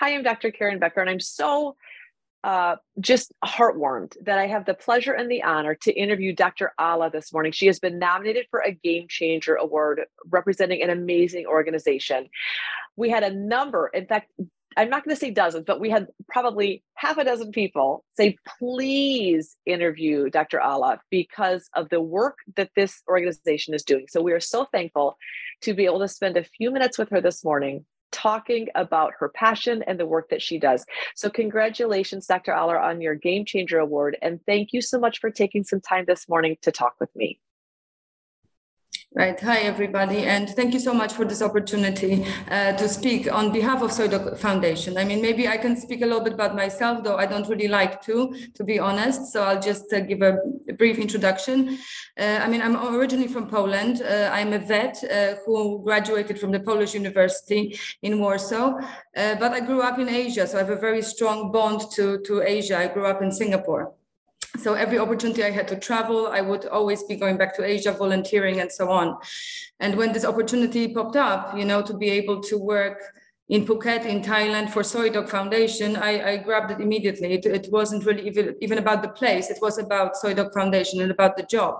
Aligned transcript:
Hi, 0.00 0.14
I'm 0.14 0.22
Dr. 0.22 0.50
Karen 0.50 0.78
Becker, 0.78 1.02
and 1.02 1.10
I'm 1.10 1.20
so 1.20 1.76
uh, 2.42 2.76
just 3.00 3.34
heartwarmed 3.44 4.16
that 4.24 4.38
I 4.38 4.46
have 4.46 4.64
the 4.64 4.72
pleasure 4.72 5.12
and 5.12 5.30
the 5.30 5.42
honor 5.42 5.74
to 5.82 5.92
interview 5.92 6.34
Dr. 6.34 6.72
Ala 6.80 7.10
this 7.10 7.34
morning. 7.34 7.52
She 7.52 7.66
has 7.66 7.78
been 7.80 7.98
nominated 7.98 8.46
for 8.50 8.60
a 8.60 8.72
Game 8.72 9.08
Changer 9.10 9.56
Award 9.56 10.00
representing 10.30 10.82
an 10.82 10.88
amazing 10.88 11.44
organization. 11.44 12.30
We 12.96 13.10
had 13.10 13.24
a 13.24 13.30
number, 13.30 13.88
in 13.88 14.06
fact, 14.06 14.32
I'm 14.74 14.88
not 14.88 15.04
going 15.04 15.14
to 15.14 15.20
say 15.20 15.32
dozens, 15.32 15.66
but 15.66 15.80
we 15.80 15.90
had 15.90 16.08
probably 16.30 16.82
half 16.94 17.18
a 17.18 17.24
dozen 17.24 17.52
people 17.52 18.02
say, 18.16 18.38
please 18.58 19.54
interview 19.66 20.30
Dr. 20.30 20.60
Ala 20.60 21.02
because 21.10 21.68
of 21.74 21.90
the 21.90 22.00
work 22.00 22.38
that 22.56 22.70
this 22.74 23.02
organization 23.06 23.74
is 23.74 23.82
doing. 23.82 24.06
So 24.08 24.22
we 24.22 24.32
are 24.32 24.40
so 24.40 24.64
thankful 24.64 25.18
to 25.60 25.74
be 25.74 25.84
able 25.84 25.98
to 25.98 26.08
spend 26.08 26.38
a 26.38 26.44
few 26.44 26.70
minutes 26.70 26.96
with 26.96 27.10
her 27.10 27.20
this 27.20 27.44
morning 27.44 27.84
talking 28.12 28.68
about 28.74 29.12
her 29.18 29.28
passion 29.28 29.82
and 29.86 29.98
the 29.98 30.06
work 30.06 30.28
that 30.30 30.42
she 30.42 30.58
does. 30.58 30.84
So, 31.14 31.30
congratulations, 31.30 32.26
Dr. 32.26 32.52
Ala, 32.52 32.76
on 32.76 33.00
your 33.00 33.14
Game 33.14 33.44
Changer 33.44 33.78
Award. 33.78 34.16
And 34.22 34.40
thank 34.46 34.72
you 34.72 34.82
so 34.82 34.98
much 34.98 35.20
for 35.20 35.30
taking 35.30 35.64
some 35.64 35.80
time 35.80 36.04
this 36.06 36.28
morning 36.28 36.56
to 36.62 36.72
talk 36.72 36.94
with 37.00 37.14
me. 37.14 37.40
Right. 39.12 39.40
Hi, 39.40 39.62
everybody. 39.62 40.18
And 40.18 40.48
thank 40.50 40.72
you 40.72 40.78
so 40.78 40.94
much 40.94 41.14
for 41.14 41.24
this 41.24 41.42
opportunity 41.42 42.24
uh, 42.48 42.74
to 42.74 42.88
speak 42.88 43.30
on 43.30 43.50
behalf 43.52 43.82
of 43.82 43.90
Soi 43.90 44.06
Dog 44.06 44.38
Foundation. 44.38 44.96
I 44.96 45.02
mean, 45.02 45.20
maybe 45.20 45.48
I 45.48 45.56
can 45.56 45.74
speak 45.76 46.02
a 46.02 46.06
little 46.06 46.22
bit 46.22 46.34
about 46.34 46.54
myself, 46.54 47.02
though 47.02 47.16
I 47.16 47.26
don't 47.26 47.48
really 47.48 47.66
like 47.66 48.02
to, 48.02 48.32
to 48.54 48.62
be 48.62 48.78
honest. 48.78 49.32
So 49.32 49.42
I'll 49.42 49.60
just 49.60 49.92
uh, 49.92 49.98
give 49.98 50.22
a, 50.22 50.38
a, 50.68 50.74
brief 50.74 50.98
introduction. 50.98 51.76
Uh, 52.16 52.38
I 52.40 52.48
mean, 52.48 52.62
I'm 52.62 52.76
originally 52.76 53.26
from 53.26 53.48
Poland. 53.48 54.00
Uh, 54.00 54.30
I'm 54.32 54.52
a 54.52 54.60
vet 54.60 55.02
uh, 55.02 55.34
who 55.44 55.82
graduated 55.82 56.38
from 56.38 56.52
the 56.52 56.60
Polish 56.60 56.94
University 56.94 57.76
in 58.02 58.20
Warsaw, 58.20 58.78
uh, 59.16 59.34
but 59.40 59.50
I 59.50 59.58
grew 59.58 59.82
up 59.82 59.98
in 59.98 60.08
Asia. 60.08 60.46
So 60.46 60.56
I 60.56 60.60
have 60.60 60.70
a 60.70 60.76
very 60.76 61.02
strong 61.02 61.50
bond 61.50 61.80
to, 61.96 62.20
to 62.26 62.42
Asia. 62.42 62.78
I 62.78 62.86
grew 62.86 63.06
up 63.06 63.22
in 63.22 63.32
Singapore 63.32 63.92
so 64.58 64.74
every 64.74 64.98
opportunity 64.98 65.44
i 65.44 65.50
had 65.50 65.68
to 65.68 65.76
travel 65.76 66.28
i 66.28 66.40
would 66.40 66.66
always 66.66 67.02
be 67.04 67.16
going 67.16 67.36
back 67.36 67.54
to 67.54 67.64
asia 67.64 67.92
volunteering 67.92 68.60
and 68.60 68.70
so 68.70 68.90
on 68.90 69.16
and 69.78 69.94
when 69.96 70.12
this 70.12 70.24
opportunity 70.24 70.92
popped 70.92 71.16
up 71.16 71.56
you 71.56 71.64
know 71.64 71.82
to 71.82 71.94
be 71.94 72.10
able 72.10 72.40
to 72.40 72.58
work 72.58 73.00
in 73.50 73.66
Phuket, 73.66 74.06
in 74.06 74.22
Thailand, 74.22 74.70
for 74.70 74.84
Soi 74.84 75.10
Dog 75.10 75.28
Foundation, 75.28 75.96
I, 75.96 76.30
I 76.30 76.36
grabbed 76.36 76.70
it 76.70 76.80
immediately. 76.80 77.32
It, 77.32 77.44
it, 77.46 77.66
wasn't 77.72 78.06
really 78.06 78.24
even, 78.28 78.54
even 78.60 78.78
about 78.78 79.02
the 79.02 79.08
place; 79.08 79.50
it 79.50 79.58
was 79.60 79.76
about 79.76 80.16
Soi 80.16 80.34
Dog 80.34 80.54
Foundation 80.54 81.00
and 81.00 81.10
about 81.10 81.36
the 81.36 81.42
job. 81.42 81.74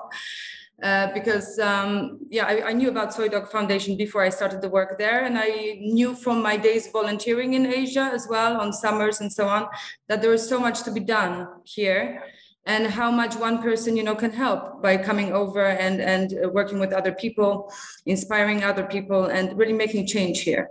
Uh, 0.83 1.13
because 1.13 1.59
um, 1.61 2.19
yeah, 2.29 2.47
I, 2.47 2.71
I, 2.71 2.73
knew 2.73 2.89
about 2.89 3.13
Soi 3.15 3.29
Dog 3.29 3.51
Foundation 3.51 3.97
before 3.97 4.23
I 4.23 4.31
started 4.31 4.63
the 4.63 4.69
work 4.69 4.99
there, 4.99 5.25
and 5.25 5.39
I 5.39 5.79
knew 5.81 6.17
from 6.17 6.43
my 6.43 6.57
days 6.57 6.89
volunteering 6.91 7.55
in 7.55 7.67
Asia 7.67 8.11
as 8.13 8.27
well 8.29 8.61
on 8.61 8.73
summers 8.73 9.21
and 9.21 9.33
so 9.33 9.47
on 9.47 9.69
that 10.09 10.23
there 10.23 10.31
was 10.31 10.49
so 10.49 10.59
much 10.59 10.83
to 10.85 10.91
be 10.91 11.01
done 11.01 11.47
here 11.65 12.23
and 12.67 12.87
how 12.87 13.11
much 13.11 13.37
one 13.37 13.63
person 13.63 13.97
you 13.97 14.03
know 14.03 14.15
can 14.15 14.31
help 14.31 14.83
by 14.83 14.97
coming 14.97 15.33
over 15.33 15.65
and 15.67 16.01
and 16.01 16.35
uh, 16.45 16.49
working 16.49 16.79
with 16.79 16.93
other 16.93 17.13
people 17.13 17.73
inspiring 18.07 18.63
other 18.63 18.85
people 18.85 19.27
and 19.27 19.57
really 19.59 19.73
making 19.73 20.07
change 20.07 20.41
here. 20.43 20.69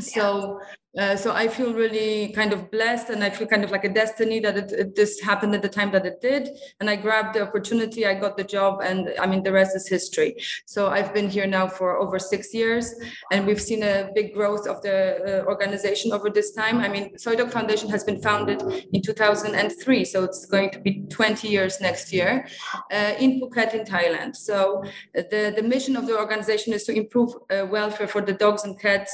So 0.00 0.60
uh, 0.98 1.14
so 1.16 1.32
I 1.32 1.46
feel 1.46 1.72
really 1.72 2.32
kind 2.32 2.52
of 2.52 2.70
blessed, 2.72 3.10
and 3.10 3.22
I 3.22 3.30
feel 3.30 3.46
kind 3.46 3.62
of 3.62 3.70
like 3.70 3.84
a 3.84 3.88
destiny 3.88 4.40
that 4.40 4.56
it, 4.56 4.72
it, 4.72 4.96
this 4.96 5.20
happened 5.20 5.54
at 5.54 5.62
the 5.62 5.68
time 5.68 5.92
that 5.92 6.04
it 6.04 6.20
did. 6.20 6.48
And 6.80 6.90
I 6.90 6.96
grabbed 6.96 7.36
the 7.36 7.42
opportunity, 7.42 8.04
I 8.04 8.14
got 8.14 8.36
the 8.36 8.42
job, 8.42 8.80
and 8.82 9.10
I 9.20 9.26
mean 9.26 9.44
the 9.44 9.52
rest 9.52 9.76
is 9.76 9.86
history. 9.86 10.36
So 10.66 10.88
I've 10.88 11.14
been 11.14 11.30
here 11.30 11.46
now 11.46 11.68
for 11.68 11.98
over 11.98 12.18
six 12.18 12.52
years, 12.52 12.94
and 13.30 13.46
we've 13.46 13.60
seen 13.60 13.84
a 13.84 14.10
big 14.14 14.34
growth 14.34 14.66
of 14.66 14.82
the 14.82 15.42
uh, 15.42 15.44
organization 15.46 16.12
over 16.12 16.30
this 16.30 16.52
time. 16.52 16.78
I 16.78 16.88
mean, 16.88 17.16
Soi 17.16 17.36
Dog 17.36 17.52
Foundation 17.52 17.88
has 17.90 18.02
been 18.02 18.20
founded 18.20 18.60
in 18.92 19.00
2003, 19.00 20.04
so 20.04 20.24
it's 20.24 20.46
going 20.46 20.70
to 20.70 20.80
be 20.80 21.04
20 21.10 21.46
years 21.46 21.80
next 21.80 22.12
year 22.12 22.48
uh, 22.92 23.12
in 23.20 23.40
Phuket, 23.40 23.72
in 23.72 23.84
Thailand. 23.84 24.34
So 24.34 24.82
the 25.14 25.52
the 25.54 25.62
mission 25.62 25.96
of 25.96 26.06
the 26.06 26.18
organization 26.18 26.72
is 26.72 26.82
to 26.84 26.92
improve 26.92 27.30
uh, 27.50 27.66
welfare 27.66 28.08
for 28.08 28.20
the 28.20 28.32
dogs 28.32 28.64
and 28.64 28.78
cats 28.80 29.12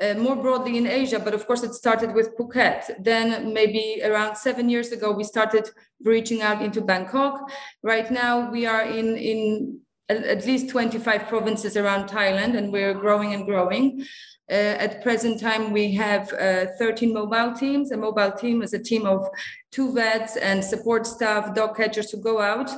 uh, 0.00 0.14
more 0.14 0.36
broadly 0.36 0.76
in 0.76 0.86
Asia, 0.86 1.18
but 1.18 1.34
of 1.34 1.46
course 1.46 1.62
it 1.62 1.74
started 1.74 2.14
with 2.14 2.36
Phuket. 2.36 3.02
Then 3.02 3.52
maybe 3.52 4.00
around 4.04 4.36
seven 4.36 4.68
years 4.68 4.92
ago, 4.92 5.12
we 5.12 5.24
started 5.24 5.68
reaching 6.04 6.42
out 6.42 6.62
into 6.62 6.80
Bangkok. 6.80 7.50
Right 7.82 8.10
now 8.10 8.50
we 8.50 8.66
are 8.66 8.82
in, 8.82 9.16
in 9.16 9.80
at 10.08 10.46
least 10.46 10.70
25 10.70 11.28
provinces 11.28 11.76
around 11.76 12.08
Thailand 12.08 12.56
and 12.56 12.72
we're 12.72 12.94
growing 12.94 13.34
and 13.34 13.44
growing. 13.44 14.04
Uh, 14.50 14.80
at 14.80 15.02
present 15.02 15.38
time, 15.38 15.72
we 15.72 15.92
have 15.92 16.32
uh, 16.32 16.66
13 16.78 17.12
mobile 17.12 17.52
teams. 17.52 17.90
A 17.92 17.96
mobile 17.98 18.32
team 18.32 18.62
is 18.62 18.72
a 18.72 18.82
team 18.82 19.04
of 19.04 19.28
two 19.70 19.92
vets 19.92 20.36
and 20.38 20.64
support 20.64 21.06
staff, 21.06 21.54
dog 21.54 21.76
catchers 21.76 22.10
who 22.10 22.22
go 22.22 22.40
out 22.40 22.70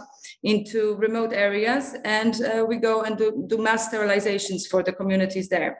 into 0.42 0.96
remote 0.96 1.32
areas 1.32 1.94
and 2.04 2.42
uh, 2.42 2.64
we 2.66 2.76
go 2.76 3.02
and 3.02 3.16
do, 3.18 3.44
do 3.46 3.58
mass 3.58 3.92
sterilizations 3.92 4.66
for 4.66 4.82
the 4.82 4.92
communities 4.92 5.48
there 5.48 5.78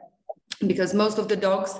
because 0.67 0.95
most 0.95 1.19
of 1.19 1.29
the 1.29 1.37
dogs 1.37 1.79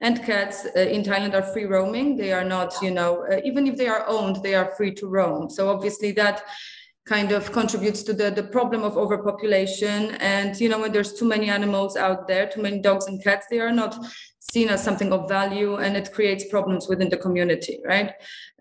and 0.00 0.22
cats 0.22 0.66
uh, 0.76 0.80
in 0.80 1.02
Thailand 1.02 1.34
are 1.34 1.42
free 1.42 1.64
roaming. 1.64 2.16
They 2.16 2.32
are 2.32 2.44
not, 2.44 2.74
you 2.82 2.90
know, 2.90 3.26
uh, 3.30 3.40
even 3.44 3.66
if 3.66 3.76
they 3.76 3.88
are 3.88 4.04
owned, 4.06 4.42
they 4.42 4.54
are 4.54 4.72
free 4.76 4.94
to 4.94 5.08
roam. 5.08 5.50
So 5.50 5.70
obviously 5.70 6.12
that 6.12 6.44
kind 7.06 7.32
of 7.32 7.50
contributes 7.52 8.02
to 8.02 8.12
the, 8.12 8.30
the 8.30 8.42
problem 8.42 8.82
of 8.84 8.96
overpopulation. 8.96 10.14
And, 10.16 10.60
you 10.60 10.68
know, 10.68 10.78
when 10.78 10.92
there's 10.92 11.14
too 11.14 11.24
many 11.24 11.48
animals 11.48 11.96
out 11.96 12.28
there, 12.28 12.46
too 12.48 12.62
many 12.62 12.80
dogs 12.80 13.06
and 13.06 13.22
cats, 13.24 13.46
they 13.50 13.60
are 13.60 13.72
not 13.72 13.96
seen 14.50 14.70
as 14.70 14.82
something 14.82 15.12
of 15.12 15.28
value 15.28 15.76
and 15.76 15.94
it 15.94 16.10
creates 16.12 16.48
problems 16.48 16.88
within 16.88 17.10
the 17.10 17.16
community, 17.18 17.80
right? 17.84 18.12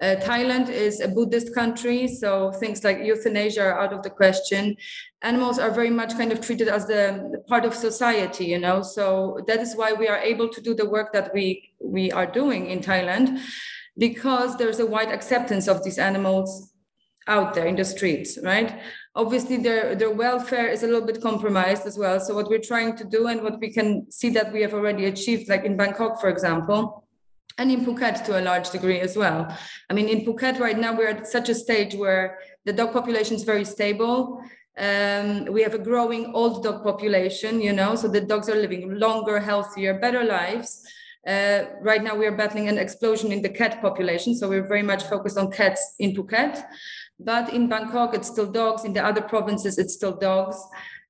Uh, 0.02 0.16
Thailand 0.20 0.70
is 0.70 1.00
a 1.00 1.08
Buddhist 1.08 1.56
country, 1.56 2.10
so 2.10 2.52
things 2.52 2.84
like 2.84 3.00
euthanasia 3.00 3.64
are 3.64 3.80
out 3.80 3.94
of 3.94 4.04
the 4.04 4.10
question. 4.10 4.76
Animals 5.22 5.60
are 5.60 5.72
very 5.72 5.90
much 5.90 6.12
kind 6.18 6.34
of 6.34 6.42
treated 6.42 6.68
as 6.68 6.88
the, 6.88 7.30
the 7.32 7.40
part 7.48 7.64
of 7.64 7.74
society, 7.74 8.46
you 8.46 8.60
know. 8.60 8.82
So 8.82 9.40
that 9.48 9.60
is 9.62 9.76
why 9.76 9.94
we 9.94 10.10
are 10.10 10.18
able 10.18 10.50
to 10.50 10.62
do 10.62 10.74
the 10.76 10.90
work 10.90 11.14
that 11.14 11.34
we 11.34 11.72
we 11.82 12.12
are 12.12 12.26
doing 12.26 12.70
in 12.70 12.80
Thailand, 12.80 13.40
because 13.98 14.58
there's 14.58 14.80
a 14.80 14.86
wide 14.86 15.10
acceptance 15.10 15.70
of 15.70 15.84
these 15.84 16.00
animals 16.00 16.74
out 17.28 17.54
there 17.54 17.66
in 17.66 17.76
the 17.76 17.86
streets, 17.86 18.38
right? 18.44 18.80
Obviously, 19.18 19.58
their 19.58 19.96
their 19.96 20.12
welfare 20.12 20.68
is 20.68 20.84
a 20.84 20.88
little 20.88 21.08
bit 21.12 21.22
compromised 21.22 21.88
as 21.88 21.98
well. 21.98 22.20
So 22.20 22.36
what 22.36 22.50
we're 22.52 22.68
trying 22.72 22.96
to 22.98 23.04
do 23.04 23.28
and 23.28 23.42
what 23.42 23.60
we 23.60 23.70
can 23.78 23.90
see 24.12 24.30
that 24.38 24.54
we 24.54 24.62
have 24.62 24.76
already 24.76 25.06
achieved, 25.06 25.50
like 25.50 25.66
in 25.66 25.76
Bangkok, 25.76 26.22
for 26.22 26.30
example, 26.30 27.04
and 27.58 27.72
in 27.72 27.84
Phuket 27.84 28.24
to 28.26 28.40
a 28.40 28.42
large 28.50 28.70
degree 28.70 29.00
as 29.00 29.18
well. 29.18 29.42
I 29.90 29.94
mean, 29.94 30.08
in 30.08 30.20
Phuket 30.26 30.60
right 30.60 30.78
now, 30.78 30.96
we're 30.96 31.10
at 31.10 31.26
such 31.28 31.50
a 31.50 31.56
stage 31.56 31.96
where 31.96 32.38
the 32.66 32.74
dog 32.74 32.94
population 32.94 33.36
is 33.36 33.44
very 33.44 33.66
stable. 33.66 34.42
Um, 34.78 35.46
we 35.46 35.64
have 35.64 35.74
a 35.74 35.80
growing 35.80 36.34
old 36.36 36.64
dog 36.64 36.84
population, 36.84 37.60
you 37.60 37.74
know, 37.74 37.96
so 37.96 38.08
the 38.08 38.22
dogs 38.22 38.48
are 38.50 38.56
living 38.56 39.00
longer, 39.00 39.40
healthier, 39.40 40.00
better 40.00 40.24
lives. 40.24 40.84
Uh, 41.26 41.66
right 41.82 42.04
now, 42.04 42.16
we 42.16 42.28
are 42.28 42.38
battling 42.38 42.68
an 42.70 42.78
explosion 42.78 43.32
in 43.32 43.42
the 43.42 43.50
cat 43.50 43.82
population, 43.82 44.36
so 44.36 44.48
we're 44.48 44.68
very 44.68 44.84
much 44.84 45.04
focused 45.04 45.38
on 45.38 45.52
cats 45.52 45.96
in 45.98 46.14
Phuket. 46.14 46.64
But 47.20 47.54
in 47.54 47.68
Bangkok, 47.68 48.14
it's 48.14 48.28
still 48.28 48.52
dogs. 48.52 48.84
In 48.86 48.94
the 48.94 49.04
other 49.04 49.22
provinces, 49.22 49.78
it's 49.78 49.94
still 49.94 50.16
dogs. 50.16 50.58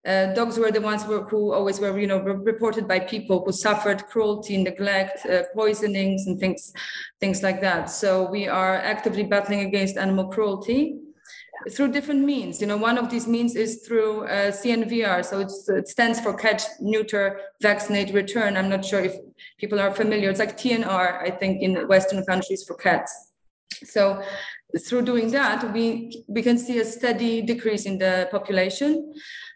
Uh, 0.06 0.34
dogs 0.34 0.58
were 0.58 0.72
the 0.72 0.80
ones 0.80 1.04
who, 1.04 1.22
who, 1.24 1.52
always 1.52 1.82
were, 1.82 2.00
you 2.00 2.08
know, 2.08 2.22
reported 2.22 2.88
by 2.88 2.98
people 3.00 3.44
who 3.44 3.52
suffered 3.52 4.06
cruelty, 4.06 4.56
neglect, 4.56 5.26
uh, 5.26 5.44
poisonings, 5.54 6.28
and 6.28 6.40
things, 6.40 6.72
things 7.20 7.44
like 7.44 7.60
that. 7.60 7.90
So 7.90 8.30
we 8.30 8.48
are 8.48 8.76
actively 8.76 9.24
battling 9.24 9.62
against 9.62 9.98
animal 9.98 10.30
cruelty 10.30 11.00
through 11.72 11.92
different 11.92 12.24
means. 12.24 12.62
You 12.62 12.68
know, 12.68 12.78
one 12.78 12.98
of 12.98 13.10
these 13.10 13.28
means 13.28 13.56
is 13.56 13.84
through 13.86 14.28
uh, 14.28 14.52
CNVR. 14.52 15.26
So 15.26 15.46
it 15.76 15.90
stands 15.90 16.22
for 16.22 16.34
catch, 16.34 16.64
neuter, 16.80 17.42
vaccinate, 17.62 18.14
return. 18.14 18.56
I'm 18.56 18.70
not 18.70 18.86
sure 18.86 19.02
if 19.02 19.16
people 19.60 19.80
are 19.80 19.94
familiar. 19.94 20.30
It's 20.30 20.40
like 20.40 20.58
TNR, 20.58 21.22
I 21.22 21.32
think, 21.32 21.62
in 21.62 21.88
Western 21.88 22.24
countries 22.26 22.64
for 22.66 22.76
cats. 22.76 23.34
So 23.84 24.24
through 24.86 25.04
doing 25.04 25.32
that, 25.32 25.74
we, 25.74 26.24
we 26.28 26.42
can 26.42 26.58
see 26.58 26.80
a 26.80 26.86
steady 26.86 27.42
decrease 27.42 27.86
in 27.86 27.98
the 27.98 28.28
population. 28.32 29.14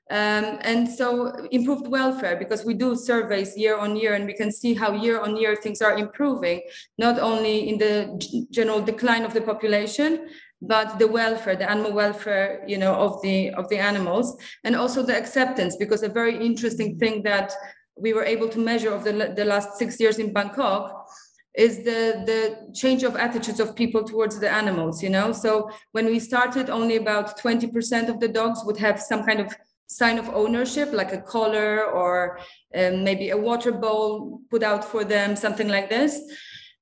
Um, 0.09 0.59
and 0.63 0.89
so 0.89 1.31
improved 1.51 1.87
welfare 1.87 2.35
because 2.35 2.65
we 2.65 2.73
do 2.73 2.97
surveys 2.97 3.55
year 3.55 3.77
on 3.77 3.95
year 3.95 4.13
and 4.15 4.25
we 4.25 4.33
can 4.33 4.51
see 4.51 4.73
how 4.73 4.91
year 4.91 5.21
on 5.21 5.37
year 5.37 5.55
things 5.55 5.81
are 5.81 5.97
improving, 5.97 6.61
not 6.97 7.17
only 7.17 7.69
in 7.69 7.77
the 7.77 8.45
general 8.51 8.81
decline 8.81 9.23
of 9.23 9.33
the 9.33 9.39
population, 9.39 10.27
but 10.61 10.99
the 10.99 11.07
welfare, 11.07 11.55
the 11.55 11.69
animal 11.69 11.93
welfare, 11.93 12.61
you 12.67 12.77
know, 12.77 12.93
of 12.93 13.21
the 13.21 13.51
of 13.51 13.69
the 13.69 13.77
animals, 13.77 14.37
and 14.65 14.75
also 14.75 15.01
the 15.01 15.17
acceptance. 15.17 15.77
Because 15.77 16.03
a 16.03 16.09
very 16.09 16.37
interesting 16.45 16.99
thing 16.99 17.23
that 17.23 17.53
we 17.95 18.13
were 18.13 18.25
able 18.25 18.49
to 18.49 18.59
measure 18.59 18.93
of 18.93 19.03
the, 19.03 19.33
the 19.35 19.45
last 19.45 19.77
six 19.77 19.99
years 19.99 20.19
in 20.19 20.33
Bangkok 20.33 21.07
is 21.55 21.83
the 21.83 22.23
the 22.25 22.71
change 22.73 23.03
of 23.03 23.15
attitudes 23.15 23.59
of 23.59 23.75
people 23.75 24.03
towards 24.03 24.39
the 24.39 24.49
animals 24.49 25.03
you 25.03 25.09
know 25.09 25.31
so 25.31 25.69
when 25.91 26.05
we 26.05 26.19
started 26.19 26.69
only 26.69 26.95
about 26.95 27.37
20% 27.37 28.07
of 28.07 28.19
the 28.19 28.27
dogs 28.27 28.63
would 28.63 28.77
have 28.77 29.01
some 29.01 29.23
kind 29.25 29.39
of 29.39 29.53
sign 29.87 30.17
of 30.17 30.29
ownership 30.29 30.93
like 30.93 31.11
a 31.11 31.21
collar 31.21 31.83
or 31.83 32.39
um, 32.75 33.03
maybe 33.03 33.31
a 33.31 33.37
water 33.37 33.73
bowl 33.73 34.39
put 34.49 34.63
out 34.63 34.85
for 34.85 35.03
them 35.03 35.35
something 35.35 35.67
like 35.67 35.89
this 35.89 36.21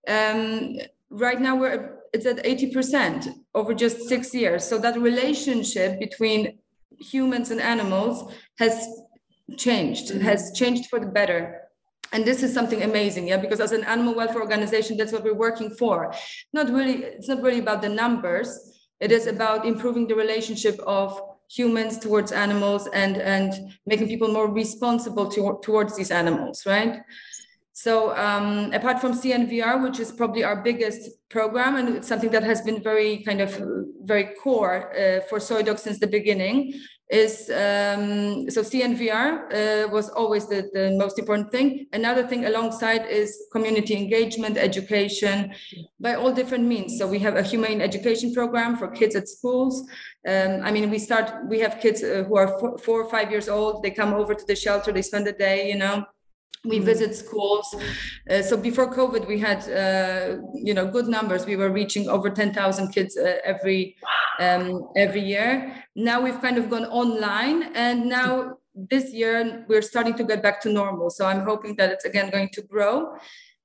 um, 0.08 0.78
right 1.10 1.42
now 1.42 1.56
we're 1.56 2.00
it's 2.14 2.26
at 2.26 2.44
80% 2.44 3.36
over 3.54 3.74
just 3.74 4.08
six 4.08 4.34
years. 4.34 4.64
So 4.66 4.78
that 4.80 5.00
relationship 5.00 6.00
between 6.00 6.60
humans 7.00 7.52
and 7.52 7.62
animals 7.62 8.34
has 8.58 8.88
changed, 9.58 10.10
mm-hmm. 10.10 10.22
has 10.22 10.52
changed 10.54 10.90
for 10.90 11.00
the 11.00 11.08
better. 11.08 11.62
And 12.12 12.26
this 12.26 12.42
is 12.42 12.54
something 12.54 12.82
amazing, 12.84 13.28
yeah, 13.28 13.38
because 13.38 13.60
as 13.60 13.72
an 13.72 13.84
animal 13.84 14.16
welfare 14.16 14.42
organization, 14.42 14.98
that's 14.98 15.12
what 15.12 15.24
we're 15.24 15.36
working 15.36 15.70
for. 15.70 16.14
Not 16.54 16.70
really, 16.70 17.04
it's 17.04 17.28
not 17.28 17.42
really 17.42 17.60
about 17.60 17.82
the 17.82 17.90
numbers. 17.90 18.48
It 19.00 19.12
is 19.12 19.28
about 19.28 19.66
improving 19.66 20.08
the 20.08 20.16
relationship 20.16 20.80
of 20.88 21.22
humans 21.50 21.98
towards 21.98 22.32
animals 22.32 22.88
and 22.94 23.18
and 23.18 23.74
making 23.86 24.08
people 24.08 24.28
more 24.28 24.52
responsible 24.52 25.28
to, 25.32 25.60
towards 25.64 25.96
these 25.98 26.12
animals, 26.12 26.66
right? 26.66 27.02
So 27.74 28.16
um, 28.18 28.74
apart 28.74 29.00
from 29.00 29.14
CNVR, 29.14 29.82
which 29.82 30.00
is 30.00 30.12
probably 30.12 30.44
our 30.44 30.62
biggest 30.62 31.10
program, 31.30 31.78
and 31.78 31.96
it's 31.96 32.10
something 32.10 32.30
that 32.32 32.44
has 32.44 32.62
been 32.62 32.84
very 32.84 33.24
kind 33.24 33.40
of 33.40 33.58
very 34.02 34.36
core 34.44 34.92
uh, 34.94 35.22
for 35.30 35.40
SoiDog 35.40 35.80
since 35.80 35.98
the 35.98 36.08
beginning, 36.08 36.74
is 37.10 37.50
um, 37.50 38.50
so 38.50 38.62
CNVR 38.62 39.86
uh, 39.86 39.90
was 39.90 40.10
always 40.10 40.48
the, 40.48 40.70
the 40.74 40.92
most 40.92 41.18
important 41.18 41.52
thing. 41.52 41.88
Another 41.92 42.28
thing 42.28 42.46
alongside 42.46 43.08
is 43.08 43.48
community 43.52 43.96
engagement, 43.96 44.58
education, 44.58 45.52
by 46.00 46.14
all 46.14 46.32
different 46.32 46.66
means. 46.66 47.00
So 47.00 47.08
we 47.08 47.18
have 47.20 47.36
a 47.36 47.42
humane 47.42 47.82
education 47.82 48.34
program 48.34 48.78
for 48.78 48.90
kids 48.90 49.16
at 49.16 49.28
schools. 49.28 49.88
Um, 50.28 50.62
I 50.64 50.72
mean, 50.72 50.92
we 50.92 51.00
start. 51.00 51.48
We 51.48 51.60
have 51.60 51.80
kids 51.80 52.04
uh, 52.04 52.26
who 52.28 52.38
are 52.38 52.60
four, 52.60 52.78
four 52.78 53.02
or 53.02 53.10
five 53.10 53.32
years 53.32 53.50
old. 53.50 53.82
They 53.82 53.92
come 53.92 54.14
over 54.14 54.36
to 54.36 54.46
the 54.46 54.56
shelter. 54.56 54.92
They 54.92 55.02
spend 55.02 55.26
the 55.26 55.34
day, 55.34 55.70
you 55.70 55.78
know 55.78 56.06
we 56.66 56.78
mm-hmm. 56.78 56.86
visit 56.86 57.16
schools. 57.16 57.74
Uh, 58.30 58.42
so 58.42 58.58
before 58.58 58.94
covid 58.94 59.28
we 59.28 59.40
had 59.40 59.60
uh, 59.70 60.42
you 60.54 60.74
know 60.74 60.86
good 60.86 61.08
numbers. 61.08 61.46
We 61.46 61.56
were 61.56 61.70
reaching 61.70 62.10
over 62.10 62.30
10,000 62.30 62.92
kids 62.92 63.18
uh, 63.18 63.38
every 63.44 63.96
um, 64.40 64.90
every 64.96 65.22
year. 65.22 65.84
Now 65.96 66.22
we've 66.22 66.42
kind 66.42 66.58
of 66.58 66.70
gone 66.70 66.86
online 66.86 67.76
and 67.76 68.08
now 68.08 68.58
this 68.74 69.14
year 69.14 69.66
we're 69.68 69.82
starting 69.82 70.16
to 70.16 70.24
get 70.24 70.42
back 70.42 70.62
to 70.62 70.70
normal. 70.72 71.10
So 71.10 71.26
i'm 71.26 71.46
hoping 71.46 71.76
that 71.78 71.92
it's 71.92 72.06
again 72.06 72.30
going 72.30 72.50
to 72.54 72.62
grow. 72.62 73.16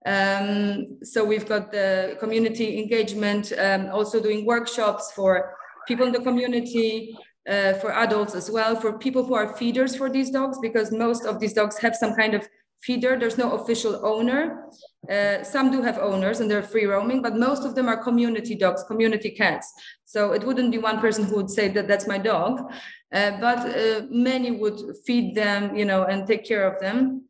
Um, 0.06 0.98
so 1.02 1.25
we've 1.25 1.48
got 1.48 1.72
the 1.72 2.16
community 2.20 2.78
engagement 2.78 3.52
um, 3.58 3.88
also 3.90 4.20
doing 4.20 4.44
workshops 4.44 5.12
for 5.12 5.56
people 5.88 6.06
in 6.06 6.12
the 6.12 6.20
community 6.20 7.16
uh, 7.48 7.75
for 7.75 7.92
adults 7.92 8.34
as 8.34 8.50
well 8.50 8.75
for 8.76 8.98
people 8.98 9.25
who 9.25 9.34
are 9.34 9.56
feeders 9.56 9.96
for 9.96 10.10
these 10.10 10.31
dogs 10.31 10.58
because 10.60 10.92
most 10.92 11.25
of 11.25 11.40
these 11.40 11.52
dogs 11.52 11.78
have 11.78 11.94
some 11.94 12.14
kind 12.14 12.34
of 12.34 12.46
feeder. 12.84 13.19
There's 13.19 13.38
no 13.38 13.52
official 13.52 14.04
owner. 14.04 14.69
Uh, 15.10 15.42
some 15.42 15.70
do 15.70 15.82
have 15.82 15.98
owners 15.98 16.40
and 16.40 16.50
they're 16.50 16.62
free 16.62 16.86
roaming, 16.86 17.22
but 17.22 17.36
most 17.36 17.64
of 17.64 17.75
them 17.75 17.88
are 17.88 17.96
community 17.96 18.54
dogs, 18.54 18.84
community 18.84 19.31
cats. 19.31 19.72
So 20.04 20.32
it 20.32 20.44
wouldn't 20.44 20.70
be 20.70 20.78
one 20.78 21.00
person 21.00 21.25
who 21.25 21.36
would 21.36 21.50
say 21.50 21.69
that 21.69 21.88
that's 21.88 22.06
my 22.06 22.19
dog, 22.19 22.72
uh, 23.12 23.32
but 23.40 23.58
uh, 23.58 24.02
many 24.10 24.50
would 24.50 24.81
feed 25.06 25.34
them, 25.34 25.76
you 25.76 25.84
know, 25.84 26.04
and 26.04 26.26
take 26.26 26.44
care 26.44 26.66
of 26.70 26.81
them. 26.81 27.25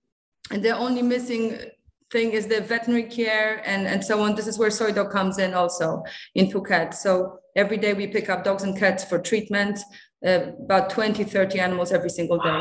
And 0.51 0.62
the 0.62 0.77
only 0.77 1.03
missing 1.03 1.59
thing 2.11 2.33
is 2.33 2.47
the 2.47 2.61
veterinary 2.61 3.05
care 3.05 3.62
and, 3.65 3.87
and 3.87 4.05
so 4.05 4.21
on. 4.23 4.35
This 4.37 4.47
is 4.47 4.59
where 4.59 4.71
Soi 4.71 4.93
Dog 4.93 5.11
comes 5.11 5.39
in 5.39 5.55
also 5.55 6.03
in 6.35 6.47
Phuket. 6.51 6.95
So 6.95 7.39
every 7.56 7.77
day 7.77 7.93
we 7.95 8.06
pick 8.06 8.29
up 8.29 8.45
dogs 8.45 8.62
and 8.62 8.79
cats 8.79 9.05
for 9.05 9.19
treatment, 9.19 9.79
uh, 10.25 10.53
about 10.65 10.91
20, 10.91 11.25
30 11.25 11.59
animals 11.59 11.91
every 11.93 12.11
single 12.11 12.39
day. 12.39 12.61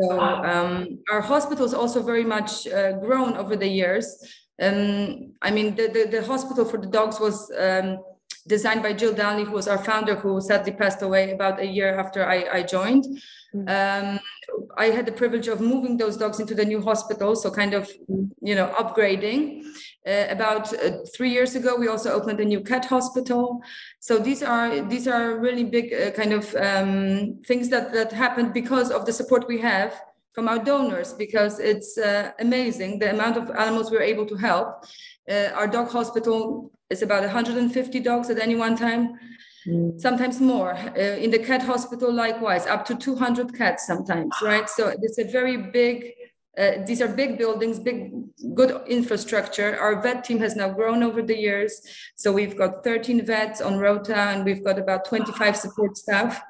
So 0.00 0.18
um, 0.20 0.98
our 1.10 1.20
hospital 1.20 1.64
is 1.64 1.74
also 1.74 2.02
very 2.02 2.24
much 2.24 2.66
uh, 2.66 2.92
grown 2.92 3.36
over 3.36 3.56
the 3.56 3.68
years. 3.68 4.16
Um, 4.60 5.34
I 5.42 5.50
mean, 5.50 5.74
the, 5.74 5.88
the, 5.88 6.08
the, 6.10 6.26
hospital 6.26 6.64
for 6.64 6.78
the 6.78 6.86
dogs 6.86 7.18
was 7.18 7.50
um, 7.58 7.98
designed 8.46 8.82
by 8.82 8.92
Gill 8.92 9.14
Dalley, 9.14 9.44
who 9.44 9.52
was 9.52 9.68
our 9.68 9.78
founder, 9.78 10.14
who 10.14 10.40
sadly 10.40 10.72
passed 10.72 11.02
away 11.02 11.32
about 11.32 11.60
a 11.60 11.66
year 11.66 11.98
after 11.98 12.24
I, 12.24 12.58
I 12.58 12.62
joined. 12.62 13.04
Mm-hmm. 13.54 13.68
Um, 13.68 14.20
I 14.76 14.86
had 14.86 15.06
the 15.06 15.12
privilege 15.12 15.48
of 15.48 15.60
moving 15.60 15.96
those 15.96 16.16
dogs 16.16 16.40
into 16.40 16.54
the 16.54 16.64
new 16.64 16.80
hospital, 16.80 17.36
so 17.36 17.50
kind 17.50 17.74
of, 17.74 17.90
you 18.40 18.54
know, 18.54 18.68
upgrading. 18.78 19.64
Uh, 20.04 20.26
about 20.30 20.72
uh, 20.74 20.98
three 21.14 21.30
years 21.30 21.54
ago, 21.54 21.76
we 21.76 21.86
also 21.86 22.10
opened 22.12 22.40
a 22.40 22.44
new 22.44 22.60
cat 22.60 22.84
hospital. 22.84 23.62
So 24.00 24.18
these 24.18 24.42
are 24.42 24.80
these 24.88 25.06
are 25.06 25.38
really 25.38 25.64
big 25.64 25.94
uh, 25.94 26.10
kind 26.10 26.32
of 26.32 26.54
um, 26.56 27.40
things 27.46 27.68
that 27.68 27.92
that 27.92 28.12
happened 28.12 28.52
because 28.52 28.90
of 28.90 29.06
the 29.06 29.12
support 29.12 29.46
we 29.46 29.58
have 29.58 29.94
from 30.32 30.48
our 30.48 30.58
donors. 30.58 31.12
Because 31.12 31.60
it's 31.60 31.98
uh, 31.98 32.32
amazing 32.40 32.98
the 32.98 33.10
amount 33.10 33.36
of 33.36 33.50
animals 33.50 33.90
we're 33.90 34.02
able 34.02 34.26
to 34.26 34.36
help. 34.36 34.84
Uh, 35.30 35.50
our 35.54 35.68
dog 35.68 35.88
hospital 35.88 36.72
is 36.92 37.02
about 37.02 37.22
150 37.22 38.00
dogs 38.00 38.30
at 38.30 38.38
any 38.38 38.54
one 38.54 38.76
time. 38.76 39.18
Mm. 39.66 40.00
Sometimes 40.00 40.40
more. 40.40 40.74
Uh, 40.74 41.16
in 41.24 41.30
the 41.30 41.38
cat 41.38 41.62
hospital, 41.62 42.12
likewise, 42.12 42.66
up 42.66 42.84
to 42.86 42.94
200 42.94 43.54
cats 43.56 43.86
sometimes, 43.86 44.34
right? 44.42 44.68
So 44.68 44.94
it's 45.02 45.18
a 45.18 45.24
very 45.24 45.56
big 45.56 46.12
uh, 46.58 46.84
these 46.86 47.00
are 47.00 47.08
big 47.08 47.38
buildings, 47.38 47.78
big, 47.78 48.12
good 48.54 48.82
infrastructure. 48.86 49.78
Our 49.78 50.02
vet 50.02 50.22
team 50.22 50.38
has 50.40 50.54
now 50.54 50.68
grown 50.68 51.02
over 51.02 51.22
the 51.22 51.36
years. 51.36 51.80
So 52.14 52.30
we've 52.30 52.58
got 52.58 52.84
13 52.84 53.24
vets 53.24 53.62
on 53.62 53.78
Rota 53.78 54.14
and 54.14 54.44
we've 54.44 54.62
got 54.62 54.78
about 54.78 55.06
25 55.06 55.56
support 55.56 55.96
staff. 55.96 56.42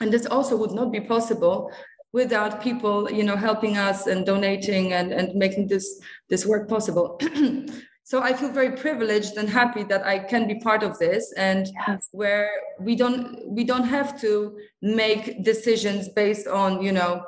And 0.00 0.12
this 0.12 0.26
also 0.26 0.56
would 0.56 0.70
not 0.70 0.92
be 0.92 1.00
possible 1.00 1.72
without 2.12 2.62
people, 2.62 3.10
you 3.10 3.24
know, 3.24 3.34
helping 3.34 3.76
us 3.76 4.06
and 4.06 4.24
donating 4.24 4.92
and, 4.92 5.12
and 5.12 5.34
making 5.34 5.66
this, 5.66 6.00
this 6.28 6.46
work 6.46 6.68
possible. 6.68 7.20
so 8.04 8.22
I 8.22 8.34
feel 8.34 8.50
very 8.50 8.72
privileged 8.76 9.36
and 9.38 9.48
happy 9.48 9.82
that 9.84 10.04
I 10.06 10.18
can 10.18 10.46
be 10.46 10.56
part 10.56 10.82
of 10.82 10.98
this 10.98 11.32
and 11.36 11.66
yes. 11.88 12.08
where 12.12 12.50
we 12.78 12.94
don't, 12.94 13.48
we 13.48 13.64
don't 13.64 13.84
have 13.84 14.20
to 14.20 14.58
make 14.82 15.42
decisions 15.42 16.10
based 16.10 16.46
on, 16.46 16.82
you 16.82 16.92
know, 16.92 17.24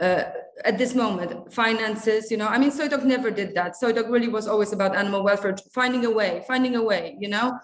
uh, 0.00 0.24
at 0.64 0.78
this 0.78 0.94
moment 0.94 1.52
finances 1.52 2.30
you 2.30 2.36
know. 2.36 2.46
I 2.46 2.58
mean 2.58 2.70
soidog 2.70 3.04
never 3.04 3.30
did 3.30 3.54
that. 3.54 3.74
Soidog 3.80 4.10
really 4.10 4.28
was 4.28 4.46
always 4.46 4.72
about 4.72 4.96
animal 4.96 5.22
welfare 5.22 5.56
finding 5.72 6.04
a 6.04 6.10
way 6.10 6.44
finding 6.46 6.76
a 6.76 6.82
way 6.82 7.16
you 7.18 7.28
know. 7.28 7.58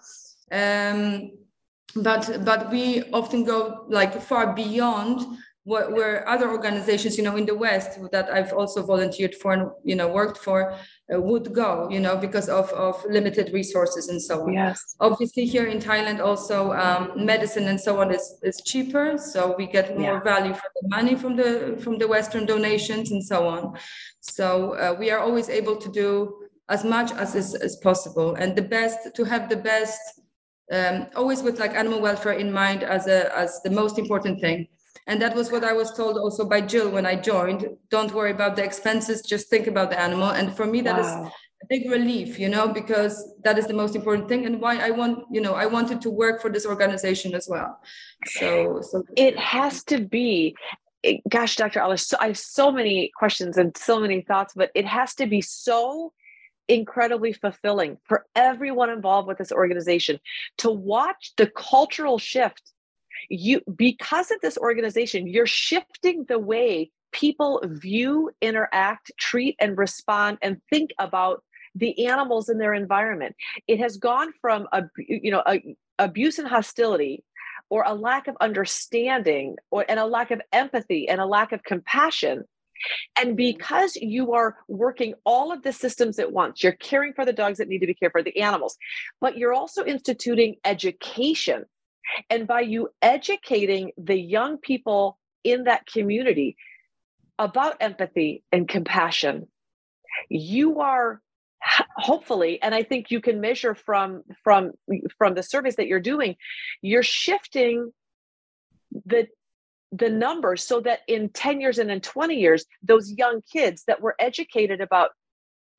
Um, 0.50 1.32
but 1.96 2.44
but 2.44 2.70
we 2.70 3.05
often 3.12 3.44
go 3.44 3.87
like 3.88 4.20
far 4.20 4.55
beyond 4.55 5.38
where 5.64 6.28
other 6.28 6.50
organizations 6.50 7.16
you 7.16 7.25
know 7.25 7.37
in 7.37 7.46
the 7.46 7.55
west 7.55 7.99
that 8.12 8.31
i've 8.31 8.52
also 8.52 8.84
volunteered 8.84 9.34
for 9.34 9.52
and 9.55 9.70
you 9.82 9.94
know 9.94 10.08
worked 10.08 10.37
for 10.37 10.76
uh, 11.12 11.20
would 11.20 11.52
go, 11.52 11.87
you 11.90 12.00
know, 12.00 12.16
because 12.16 12.49
of, 12.49 12.70
of 12.70 13.05
limited 13.05 13.52
resources 13.52 14.08
and 14.08 14.22
so 14.22 14.43
on. 14.44 14.55
Yes. 14.55 14.96
Obviously, 15.00 15.44
here 15.44 15.66
in 15.66 15.78
Thailand, 15.78 16.21
also 16.21 16.73
um, 16.73 17.12
medicine 17.16 17.68
and 17.68 17.78
so 17.78 18.00
on 18.00 18.11
is, 18.11 18.38
is 18.42 18.62
cheaper, 18.64 19.18
so 19.18 19.54
we 19.59 19.66
get 19.66 19.99
more 19.99 20.14
yeah. 20.14 20.21
value 20.21 20.54
for 20.54 20.71
the 20.80 20.88
money 20.88 21.14
from 21.14 21.37
the 21.37 21.78
from 21.83 21.99
the 21.99 22.09
Western 22.09 22.47
donations 22.47 23.11
and 23.11 23.23
so 23.23 23.47
on. 23.47 23.76
So 24.21 24.75
uh, 24.75 24.97
we 24.99 25.11
are 25.11 25.18
always 25.18 25.50
able 25.50 25.76
to 25.76 25.92
do 25.92 26.35
as 26.71 26.85
much 26.85 27.12
as 27.12 27.35
is 27.35 27.54
as 27.54 27.76
possible, 27.76 28.35
and 28.37 28.56
the 28.56 28.62
best 28.62 29.14
to 29.14 29.25
have 29.25 29.50
the 29.50 29.56
best, 29.56 30.00
um, 30.73 31.06
always 31.14 31.42
with 31.42 31.61
like 31.61 31.75
animal 31.75 32.00
welfare 32.00 32.33
in 32.33 32.50
mind 32.50 32.83
as 32.83 33.06
a 33.09 33.37
as 33.37 33.61
the 33.62 33.71
most 33.71 33.99
important 33.99 34.40
thing 34.40 34.68
and 35.06 35.20
that 35.20 35.34
was 35.34 35.52
what 35.52 35.64
I 35.64 35.73
was 35.73 35.92
told 35.92 36.16
also 36.16 36.44
by 36.49 36.61
Gill 36.61 36.90
when 36.90 37.04
I 37.04 37.16
joined. 37.16 37.68
Don't 37.90 38.12
worry 38.12 38.30
about 38.30 38.56
the 38.56 38.64
expenses, 38.64 39.23
just 39.23 39.49
think 39.49 39.66
about 39.66 39.90
the 39.90 40.00
animal. 40.00 40.30
And 40.30 40.56
for 40.56 40.66
me, 40.66 40.80
that 40.82 40.99
wow. 40.99 41.26
is 41.26 41.32
a 41.62 41.66
big 41.68 41.90
relief, 41.90 42.38
you 42.38 42.49
know, 42.49 42.68
because 42.68 43.34
that 43.42 43.58
is 43.58 43.66
the 43.66 43.75
most 43.75 43.94
important 43.94 44.28
thing 44.28 44.46
and 44.46 44.61
why 44.61 44.78
I 44.78 44.90
want, 44.90 45.25
you 45.30 45.40
know, 45.40 45.54
I 45.54 45.66
wanted 45.66 46.00
to 46.02 46.11
work 46.11 46.40
for 46.40 46.50
this 46.50 46.64
organization 46.64 47.34
as 47.34 47.46
well. 47.49 47.78
So, 48.26 48.80
so 48.80 49.04
it 49.16 49.38
has 49.38 49.84
to 49.84 50.00
be 50.00 50.56
gosh, 51.28 51.56
Dr. 51.56 51.80
Alice, 51.80 52.06
so 52.06 52.16
I 52.18 52.28
have 52.28 52.38
so 52.38 52.73
many 52.73 53.11
questions 53.16 53.58
and 53.58 53.76
so 53.76 54.00
many 54.00 54.23
thoughts, 54.23 54.54
but 54.56 54.70
it 54.75 54.87
has 54.87 55.14
to 55.16 55.26
be 55.26 55.42
so 55.42 56.12
incredibly 56.66 57.34
fulfilling 57.34 57.99
for 58.04 58.25
everyone 58.34 58.88
involved 58.88 59.28
with 59.28 59.37
this 59.37 59.52
organization 59.52 60.18
to 60.56 60.70
watch 60.70 61.32
the 61.37 61.46
cultural 61.46 62.18
shift 62.18 62.74
you 63.28 63.61
because 63.75 64.31
of 64.31 64.40
this 64.40 64.59
organization 64.59 65.26
you're 65.26 65.47
shifting 65.47 66.25
the 66.28 66.38
way 66.38 66.90
people 67.12 67.61
view 67.64 68.31
interact 68.40 69.11
treat 69.19 69.57
and 69.61 69.78
respond 69.78 70.38
and 70.43 70.61
think 70.71 70.90
about 70.99 71.43
the 71.75 72.07
animals 72.07 72.49
in 72.49 72.59
their 72.59 72.75
environment 72.75 73.35
it 73.66 73.78
has 73.78 73.97
gone 73.97 74.33
from 74.40 74.66
a 74.73 74.83
you 74.97 75.31
know 75.31 75.43
a, 75.47 75.76
abuse 75.99 76.38
and 76.38 76.49
hostility 76.49 77.25
or 77.71 77.85
a 77.87 77.95
lack 77.95 78.28
of 78.28 78.37
understanding 78.40 79.57
or 79.71 79.85
and 79.88 79.99
a 79.99 80.07
lack 80.07 80.31
of 80.31 80.40
empathy 80.52 81.09
and 81.09 81.21
a 81.21 81.26
lack 81.26 81.52
of 81.52 81.62
compassion 81.64 82.45
and 83.16 83.31
mm-hmm. 83.31 83.37
because 83.37 83.97
you 83.97 84.33
are 84.33 84.57
working 84.69 85.14
all 85.25 85.52
of 85.52 85.62
the 85.62 85.73
systems 85.73 86.19
at 86.19 86.33
once, 86.33 86.62
you're 86.62 86.73
caring 86.73 87.12
for 87.12 87.25
the 87.25 87.33
dogs 87.33 87.59
that 87.59 87.69
need 87.69 87.81
to 87.81 87.87
be 87.87 87.95
cared 87.95 88.12
for, 88.12 88.23
the 88.23 88.40
animals, 88.40 88.76
but 89.21 89.37
you're 89.37 89.54
also 89.54 89.85
instituting 89.85 90.57
education 90.64 91.64
and 92.30 92.46
by 92.46 92.61
you 92.61 92.88
educating 93.02 93.92
the 93.96 94.18
young 94.18 94.58
people 94.58 95.18
in 95.42 95.64
that 95.64 95.87
community 95.87 96.56
about 97.38 97.76
empathy 97.80 98.42
and 98.52 98.68
compassion, 98.68 99.49
you 100.28 100.80
are 100.80 101.20
hopefully 101.96 102.61
and 102.62 102.75
i 102.75 102.82
think 102.82 103.11
you 103.11 103.20
can 103.20 103.40
measure 103.40 103.75
from 103.75 104.23
from 104.42 104.73
from 105.16 105.34
the 105.34 105.42
surveys 105.42 105.76
that 105.76 105.87
you're 105.87 105.99
doing 105.99 106.37
you're 106.82 107.02
shifting 107.02 107.90
the 109.06 109.26
the 109.92 110.11
numbers 110.11 110.62
so 110.62 110.80
that 110.80 111.00
in 111.08 111.28
10 111.30 111.61
years 111.61 111.78
and 111.78 111.90
in 111.90 112.00
20 112.00 112.34
years 112.34 112.66
those 112.82 113.11
young 113.12 113.40
kids 113.50 113.84
that 113.87 114.02
were 114.02 114.14
educated 114.18 114.80
about 114.80 115.11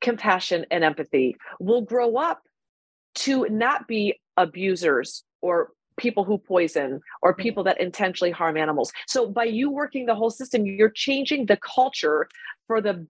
compassion 0.02 0.66
and 0.72 0.84
empathy 0.84 1.36
will 1.60 1.82
grow 1.82 2.18
up 2.18 2.42
to 3.14 3.46
not 3.50 3.88
be 3.88 4.20
abusers 4.38 5.24
or 5.42 5.70
people 5.98 6.24
who 6.24 6.38
poison 6.38 7.02
or 7.22 7.34
mm-hmm. 7.34 7.42
people 7.42 7.64
that 7.64 7.80
intentionally 7.80 8.32
harm 8.32 8.58
animals. 8.58 8.92
So 9.08 9.28
by 9.28 9.46
you 9.46 9.70
working 9.70 10.06
the 10.06 10.16
whole 10.16 10.30
system, 10.30 10.66
you're 10.66 10.90
changing 10.90 11.46
the 11.46 11.58
culture 11.58 12.28
for 12.68 12.82
the 12.82 13.08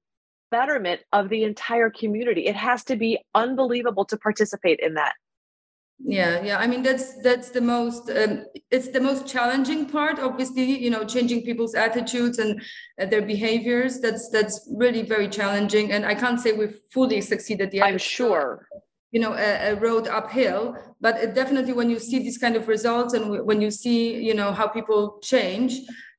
betterment 0.52 1.02
of 1.12 1.30
the 1.30 1.44
entire 1.44 1.90
community. 1.90 2.46
It 2.46 2.56
has 2.56 2.84
to 2.86 2.96
be 2.96 3.20
unbelievable 3.34 4.06
to 4.06 4.18
participate 4.18 4.80
in 4.80 4.94
that. 4.96 5.14
Yeah, 6.00 6.44
yeah. 6.44 6.58
I 6.60 6.68
mean, 6.68 6.84
that's 6.84 7.22
that's 7.22 7.52
the 7.52 7.62
most 7.62 8.10
um, 8.10 8.46
it's 8.70 8.90
the 8.90 9.00
most 9.00 9.26
challenging 9.26 9.86
part. 9.86 10.20
Obviously, 10.20 10.78
you 10.78 10.90
know, 10.90 11.06
changing 11.06 11.44
people's 11.44 11.74
attitudes 11.74 12.38
and 12.38 12.62
uh, 13.02 13.06
their 13.06 13.22
behaviors. 13.22 14.02
That's 14.02 14.30
that's 14.30 14.70
really 14.76 15.04
very 15.04 15.30
challenging. 15.30 15.94
And 15.94 16.06
I 16.06 16.14
can't 16.14 16.40
say 16.40 16.52
we've 16.52 16.78
fully 16.92 17.22
succeeded 17.22 17.74
yet. 17.74 17.86
I'm 17.86 17.98
sure 17.98 18.68
you 19.16 19.22
know 19.22 19.34
a, 19.34 19.72
a, 19.72 19.76
road 19.76 20.10
uphill 20.10 20.76
but 21.00 21.34
definitely 21.34 21.72
when 21.72 21.90
you 21.90 22.00
see 22.00 22.20
these 22.20 22.38
kind 22.38 22.58
of 22.58 22.68
results 22.68 23.14
and 23.14 23.24
when 23.50 23.62
you 23.62 23.72
see 23.72 24.00
you 24.28 24.34
know 24.40 24.52
how 24.52 24.68
people 24.68 25.02
change 25.24 25.72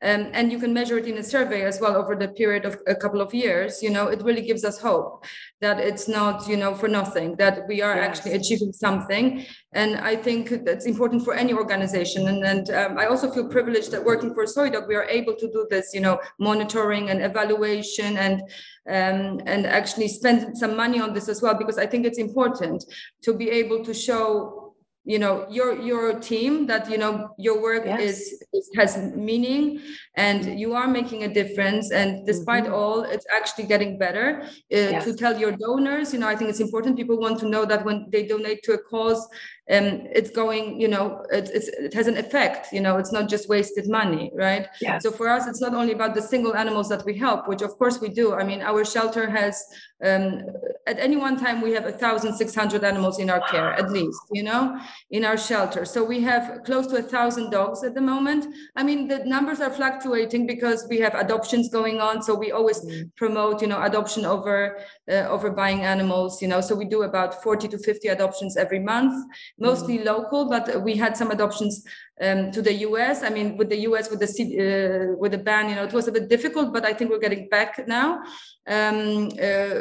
um, 0.02 0.28
and 0.32 0.52
you 0.52 0.58
can 0.58 0.74
measure 0.74 0.98
it 0.98 1.06
in 1.06 1.18
a 1.18 1.22
survey 1.22 1.62
as 1.62 1.80
well 1.80 1.96
over 1.96 2.14
the 2.14 2.28
period 2.28 2.64
of 2.64 2.78
a 2.86 2.94
couple 2.94 3.20
of 3.20 3.32
years 3.32 3.82
you 3.82 3.90
know 3.90 4.08
it 4.08 4.22
really 4.22 4.42
gives 4.42 4.64
us 4.64 4.78
hope 4.78 5.24
that 5.60 5.78
it's 5.78 6.06
not 6.06 6.46
you 6.46 6.56
know 6.56 6.74
for 6.74 6.88
nothing 6.88 7.34
that 7.36 7.66
we 7.66 7.80
are 7.80 7.96
yes. 7.96 8.06
actually 8.06 8.32
achieving 8.32 8.72
something 8.72 9.44
and 9.72 9.96
i 9.96 10.14
think 10.14 10.64
that's 10.64 10.86
important 10.86 11.24
for 11.24 11.34
any 11.34 11.52
organization 11.52 12.28
and, 12.28 12.44
and 12.44 12.70
um, 12.70 12.98
i 12.98 13.06
also 13.06 13.30
feel 13.30 13.48
privileged 13.48 13.90
that 13.90 14.04
working 14.04 14.34
for 14.34 14.44
soidog 14.44 14.86
we 14.86 14.94
are 14.94 15.04
able 15.04 15.34
to 15.34 15.46
do 15.48 15.66
this 15.70 15.94
you 15.94 16.00
know 16.00 16.18
monitoring 16.38 17.10
and 17.10 17.22
evaluation 17.22 18.16
and 18.18 18.42
um, 18.88 19.40
and 19.46 19.66
actually 19.66 20.06
spend 20.06 20.56
some 20.56 20.76
money 20.76 21.00
on 21.00 21.12
this 21.12 21.28
as 21.28 21.40
well 21.40 21.54
because 21.54 21.78
i 21.78 21.86
think 21.86 22.04
it's 22.04 22.18
important 22.18 22.84
to 23.22 23.32
be 23.32 23.50
able 23.50 23.84
to 23.84 23.94
show 23.94 24.65
you 25.06 25.20
know 25.20 25.46
your 25.48 25.80
your 25.80 26.18
team 26.18 26.66
that 26.66 26.90
you 26.90 26.98
know 26.98 27.30
your 27.38 27.62
work 27.62 27.84
yes. 27.86 28.00
is, 28.00 28.44
is, 28.52 28.70
has 28.74 28.96
meaning 29.14 29.80
and 30.16 30.58
you 30.58 30.74
are 30.74 30.88
making 30.88 31.22
a 31.22 31.32
difference 31.32 31.92
and 31.92 32.26
despite 32.26 32.64
mm-hmm. 32.64 32.74
all 32.74 33.02
it's 33.04 33.24
actually 33.32 33.64
getting 33.64 33.98
better 33.98 34.42
uh, 34.42 34.48
yes. 34.68 35.04
to 35.04 35.14
tell 35.14 35.38
your 35.38 35.52
donors 35.52 36.12
you 36.12 36.18
know 36.18 36.26
i 36.26 36.34
think 36.34 36.50
it's 36.50 36.58
important 36.58 36.96
people 36.96 37.18
want 37.18 37.38
to 37.38 37.48
know 37.48 37.64
that 37.64 37.84
when 37.84 38.06
they 38.10 38.26
donate 38.26 38.64
to 38.64 38.72
a 38.72 38.78
cause 38.78 39.28
um, 39.68 40.06
it's 40.12 40.30
going 40.30 40.80
you 40.80 40.86
know 40.86 41.24
it, 41.32 41.50
it 41.52 41.92
has 41.92 42.06
an 42.06 42.16
effect 42.16 42.72
you 42.72 42.80
know 42.80 42.98
it's 42.98 43.10
not 43.10 43.28
just 43.28 43.48
wasted 43.48 43.88
money 43.88 44.30
right? 44.34 44.68
Yes. 44.80 45.02
so 45.02 45.10
for 45.10 45.28
us 45.28 45.48
it's 45.48 45.60
not 45.60 45.74
only 45.74 45.92
about 45.92 46.14
the 46.14 46.22
single 46.22 46.54
animals 46.54 46.88
that 46.88 47.04
we 47.04 47.18
help 47.18 47.48
which 47.48 47.62
of 47.62 47.76
course 47.76 48.00
we 48.00 48.08
do. 48.08 48.34
I 48.34 48.44
mean 48.44 48.62
our 48.62 48.84
shelter 48.84 49.28
has 49.28 49.64
um, 50.04 50.42
at 50.86 50.98
any 51.00 51.16
one 51.16 51.36
time 51.36 51.60
we 51.60 51.72
have 51.72 51.84
1600 51.84 52.84
animals 52.84 53.18
in 53.18 53.28
our 53.28 53.40
care 53.48 53.72
at 53.72 53.90
least 53.90 54.20
you 54.32 54.44
know 54.44 54.78
in 55.10 55.24
our 55.24 55.36
shelter. 55.36 55.84
So 55.84 56.04
we 56.04 56.20
have 56.20 56.60
close 56.64 56.86
to 56.88 56.96
a 56.96 57.02
thousand 57.02 57.50
dogs 57.50 57.82
at 57.82 57.94
the 57.94 58.00
moment. 58.00 58.46
I 58.76 58.84
mean 58.84 59.08
the 59.08 59.24
numbers 59.24 59.60
are 59.60 59.70
fluctuating 59.70 60.46
because 60.46 60.86
we 60.88 60.98
have 61.00 61.14
adoptions 61.14 61.70
going 61.70 62.00
on. 62.00 62.22
So 62.22 62.34
we 62.36 62.52
always 62.52 62.84
mm. 62.84 63.10
promote 63.16 63.62
you 63.62 63.68
know 63.68 63.82
adoption 63.82 64.24
over 64.24 64.78
uh, 65.10 65.26
over 65.34 65.50
buying 65.50 65.82
animals 65.82 66.40
you 66.40 66.46
know. 66.46 66.60
So 66.60 66.76
we 66.76 66.84
do 66.84 67.02
about 67.02 67.42
40 67.42 67.66
to 67.68 67.78
50 67.78 68.08
adoptions 68.08 68.56
every 68.56 68.78
month 68.78 69.14
mostly 69.58 69.98
mm. 69.98 70.04
local 70.04 70.48
but 70.48 70.82
we 70.82 70.96
had 70.96 71.16
some 71.16 71.30
adoptions 71.30 71.84
um, 72.20 72.50
to 72.50 72.62
the 72.62 72.72
US. 72.88 73.22
I 73.22 73.30
mean, 73.30 73.56
with 73.56 73.68
the 73.68 73.80
US, 73.88 74.10
with 74.10 74.20
the 74.20 74.26
uh, 74.26 75.16
with 75.18 75.32
the 75.32 75.38
ban, 75.38 75.68
you 75.68 75.74
know, 75.74 75.84
it 75.84 75.92
was 75.92 76.08
a 76.08 76.12
bit 76.12 76.28
difficult, 76.28 76.72
but 76.72 76.84
I 76.84 76.92
think 76.92 77.10
we're 77.10 77.18
getting 77.18 77.48
back 77.48 77.86
now. 77.86 78.22
Um, 78.68 79.28
uh, 79.40 79.78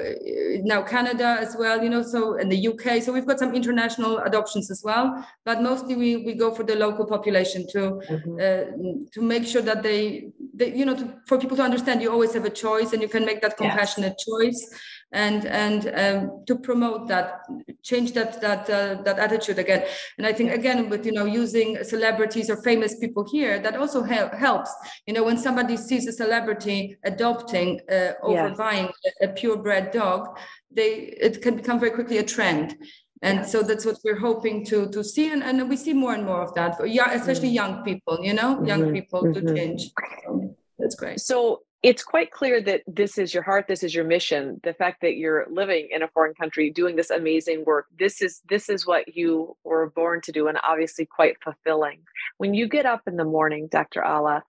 now 0.63 0.83
Canada 0.83 1.37
as 1.39 1.55
well, 1.57 1.81
you 1.81 1.89
know, 1.89 2.03
so 2.03 2.35
in 2.35 2.49
the 2.49 2.67
UK. 2.67 3.01
So 3.01 3.11
we've 3.13 3.25
got 3.25 3.39
some 3.39 3.55
international 3.55 4.19
adoptions 4.19 4.69
as 4.69 4.81
well, 4.83 5.25
but 5.45 5.61
mostly 5.61 5.95
we 5.95 6.17
we 6.17 6.33
go 6.33 6.53
for 6.53 6.63
the 6.63 6.75
local 6.75 7.05
population 7.05 7.65
to 7.71 7.79
mm-hmm. 7.79 8.35
uh, 8.35 9.05
to 9.13 9.21
make 9.21 9.45
sure 9.47 9.61
that 9.61 9.81
they, 9.81 10.29
they 10.53 10.75
you 10.75 10.85
know, 10.85 10.95
to, 10.95 11.15
for 11.27 11.37
people 11.39 11.57
to 11.57 11.63
understand 11.63 12.01
you 12.01 12.11
always 12.11 12.33
have 12.33 12.45
a 12.45 12.49
choice 12.49 12.93
and 12.93 13.01
you 13.01 13.07
can 13.07 13.25
make 13.25 13.41
that 13.41 13.57
compassionate 13.57 14.15
yes. 14.17 14.25
choice 14.25 14.79
and 15.15 15.45
and 15.45 15.81
um, 15.95 16.43
to 16.45 16.55
promote 16.55 17.07
that 17.07 17.41
change 17.83 18.11
that 18.11 18.41
that 18.41 18.69
uh, 18.69 19.01
that 19.03 19.17
attitude 19.17 19.57
again 19.57 19.83
and 20.17 20.27
i 20.27 20.33
think 20.33 20.51
again 20.51 20.89
with 20.89 21.05
you 21.05 21.13
know 21.13 21.25
using 21.25 21.81
celebrities 21.83 22.49
or 22.49 22.57
famous 22.57 22.99
people 22.99 23.23
here 23.31 23.57
that 23.57 23.75
also 23.77 24.03
helps 24.03 24.71
you 25.07 25.13
know 25.13 25.23
when 25.23 25.37
somebody 25.37 25.77
sees 25.77 26.05
a 26.05 26.11
celebrity 26.11 26.97
adopting 27.05 27.79
uh, 27.89 28.11
over 28.21 28.49
yes. 28.49 28.57
buying 28.57 28.89
a, 29.07 29.25
a 29.25 29.27
purebred 29.29 29.89
dog 29.91 30.37
they 30.69 30.91
it 31.27 31.41
can 31.41 31.55
become 31.55 31.79
very 31.79 31.91
quickly 31.91 32.17
a 32.17 32.23
trend 32.23 32.75
and 33.21 33.37
yes. 33.39 33.51
so 33.51 33.63
that's 33.63 33.85
what 33.85 33.97
we're 34.03 34.19
hoping 34.19 34.65
to 34.65 34.89
to 34.89 35.01
see 35.01 35.31
and, 35.31 35.41
and 35.43 35.69
we 35.69 35.77
see 35.77 35.93
more 35.93 36.13
and 36.13 36.25
more 36.25 36.41
of 36.41 36.53
that 36.55 36.75
for 36.75 36.85
yeah 36.85 37.11
especially 37.13 37.47
mm-hmm. 37.47 37.77
young 37.77 37.83
people 37.83 38.19
you 38.21 38.33
know 38.33 38.61
young 38.65 38.81
mm-hmm. 38.81 38.93
people 38.93 39.23
mm-hmm. 39.23 39.47
to 39.47 39.55
change 39.55 39.91
so 40.25 40.55
that's 40.77 40.95
great 40.95 41.21
so 41.21 41.61
it's 41.85 42.03
quite 42.03 42.31
clear 42.31 42.59
that 42.61 42.81
this 42.87 43.19
is 43.19 43.31
your 43.31 43.43
heart 43.43 43.67
this 43.67 43.83
is 43.83 43.93
your 43.93 44.03
mission 44.03 44.59
the 44.63 44.73
fact 44.73 45.01
that 45.01 45.17
you're 45.17 45.45
living 45.51 45.87
in 45.91 46.01
a 46.01 46.07
foreign 46.07 46.33
country 46.33 46.71
doing 46.71 46.95
this 46.95 47.11
amazing 47.11 47.63
work 47.63 47.85
this 47.99 48.23
is 48.23 48.41
this 48.49 48.69
is 48.69 48.87
what 48.87 49.15
you 49.15 49.55
were 49.63 49.91
born 49.91 50.19
to 50.19 50.31
do 50.31 50.47
and 50.47 50.57
obviously 50.63 51.05
quite 51.05 51.35
fulfilling 51.43 51.99
when 52.37 52.55
you 52.55 52.67
get 52.67 52.87
up 52.87 53.01
in 53.05 53.15
the 53.17 53.23
morning 53.23 53.67
dr 53.67 54.03
ala 54.03 54.41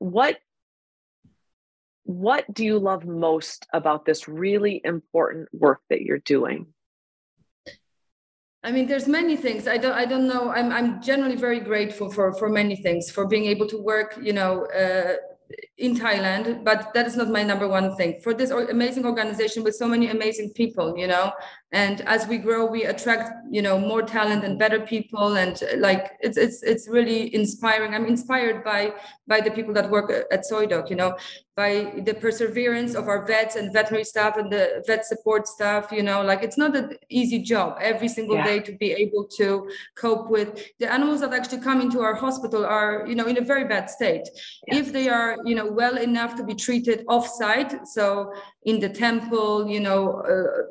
what 0.00 0.38
what 2.02 2.52
do 2.52 2.64
you 2.64 2.80
love 2.80 3.06
most 3.06 3.68
about 3.72 4.04
this 4.04 4.26
really 4.26 4.80
important 4.84 5.48
work 5.52 5.80
that 5.88 6.02
you're 6.02 6.18
doing 6.36 6.66
I 8.64 8.72
mean, 8.72 8.88
there's 8.88 9.06
many 9.06 9.36
things. 9.36 9.68
I 9.68 9.78
don't. 9.78 9.92
I 9.92 10.04
don't 10.04 10.26
know. 10.26 10.50
I'm. 10.50 10.72
I'm 10.72 11.00
generally 11.00 11.36
very 11.36 11.60
grateful 11.60 12.10
for 12.10 12.34
for 12.34 12.48
many 12.48 12.74
things. 12.74 13.08
For 13.08 13.24
being 13.24 13.46
able 13.46 13.68
to 13.68 13.78
work, 13.80 14.18
you 14.20 14.32
know, 14.32 14.66
uh, 14.66 15.14
in 15.78 15.94
Thailand, 15.96 16.64
but 16.64 16.92
that 16.94 17.06
is 17.06 17.16
not 17.16 17.28
my 17.28 17.42
number 17.42 17.68
one 17.68 17.96
thing. 17.96 18.20
For 18.20 18.34
this 18.34 18.50
amazing 18.50 19.06
organization 19.06 19.62
with 19.64 19.74
so 19.74 19.86
many 19.86 20.08
amazing 20.08 20.50
people, 20.50 20.96
you 20.96 21.06
know, 21.06 21.32
and 21.72 22.00
as 22.02 22.26
we 22.26 22.38
grow, 22.38 22.64
we 22.64 22.84
attract, 22.84 23.30
you 23.50 23.60
know, 23.60 23.78
more 23.78 24.00
talent 24.02 24.42
and 24.42 24.58
better 24.58 24.80
people, 24.80 25.36
and 25.36 25.62
like 25.76 26.12
it's 26.20 26.38
it's 26.38 26.62
it's 26.62 26.88
really 26.88 27.34
inspiring. 27.34 27.94
I'm 27.94 28.06
inspired 28.06 28.64
by 28.64 28.94
by 29.26 29.42
the 29.42 29.50
people 29.50 29.74
that 29.74 29.90
work 29.90 30.10
at 30.10 30.44
Soidog, 30.50 30.88
you 30.88 30.96
know, 30.96 31.16
by 31.58 31.92
the 32.06 32.14
perseverance 32.14 32.94
of 32.94 33.08
our 33.08 33.26
vets 33.26 33.56
and 33.56 33.72
veterinary 33.72 34.04
staff 34.04 34.36
and 34.36 34.48
the 34.48 34.80
vet 34.86 35.04
support 35.04 35.48
staff 35.48 35.90
you 35.90 36.04
know 36.04 36.22
like 36.22 36.40
it's 36.44 36.56
not 36.56 36.76
an 36.76 36.96
easy 37.08 37.40
job 37.52 37.76
every 37.80 38.06
single 38.06 38.36
yeah. 38.36 38.46
day 38.50 38.58
to 38.60 38.72
be 38.76 38.92
able 38.92 39.24
to 39.24 39.68
cope 39.96 40.30
with 40.30 40.48
the 40.78 40.88
animals 40.96 41.20
that 41.20 41.32
actually 41.34 41.60
come 41.60 41.80
into 41.80 42.00
our 42.00 42.14
hospital 42.14 42.64
are 42.64 43.04
you 43.08 43.16
know 43.16 43.26
in 43.26 43.38
a 43.38 43.46
very 43.52 43.64
bad 43.64 43.90
state 43.90 44.26
yeah. 44.68 44.76
if 44.80 44.92
they 44.92 45.08
are 45.08 45.36
you 45.44 45.56
know 45.56 45.66
well 45.66 45.96
enough 45.98 46.36
to 46.36 46.44
be 46.44 46.54
treated 46.54 47.04
off 47.08 47.26
site 47.26 47.72
so 47.88 48.32
in 48.62 48.78
the 48.78 48.88
temple 48.88 49.68
you 49.68 49.80
know 49.80 50.02
uh, 50.32 50.62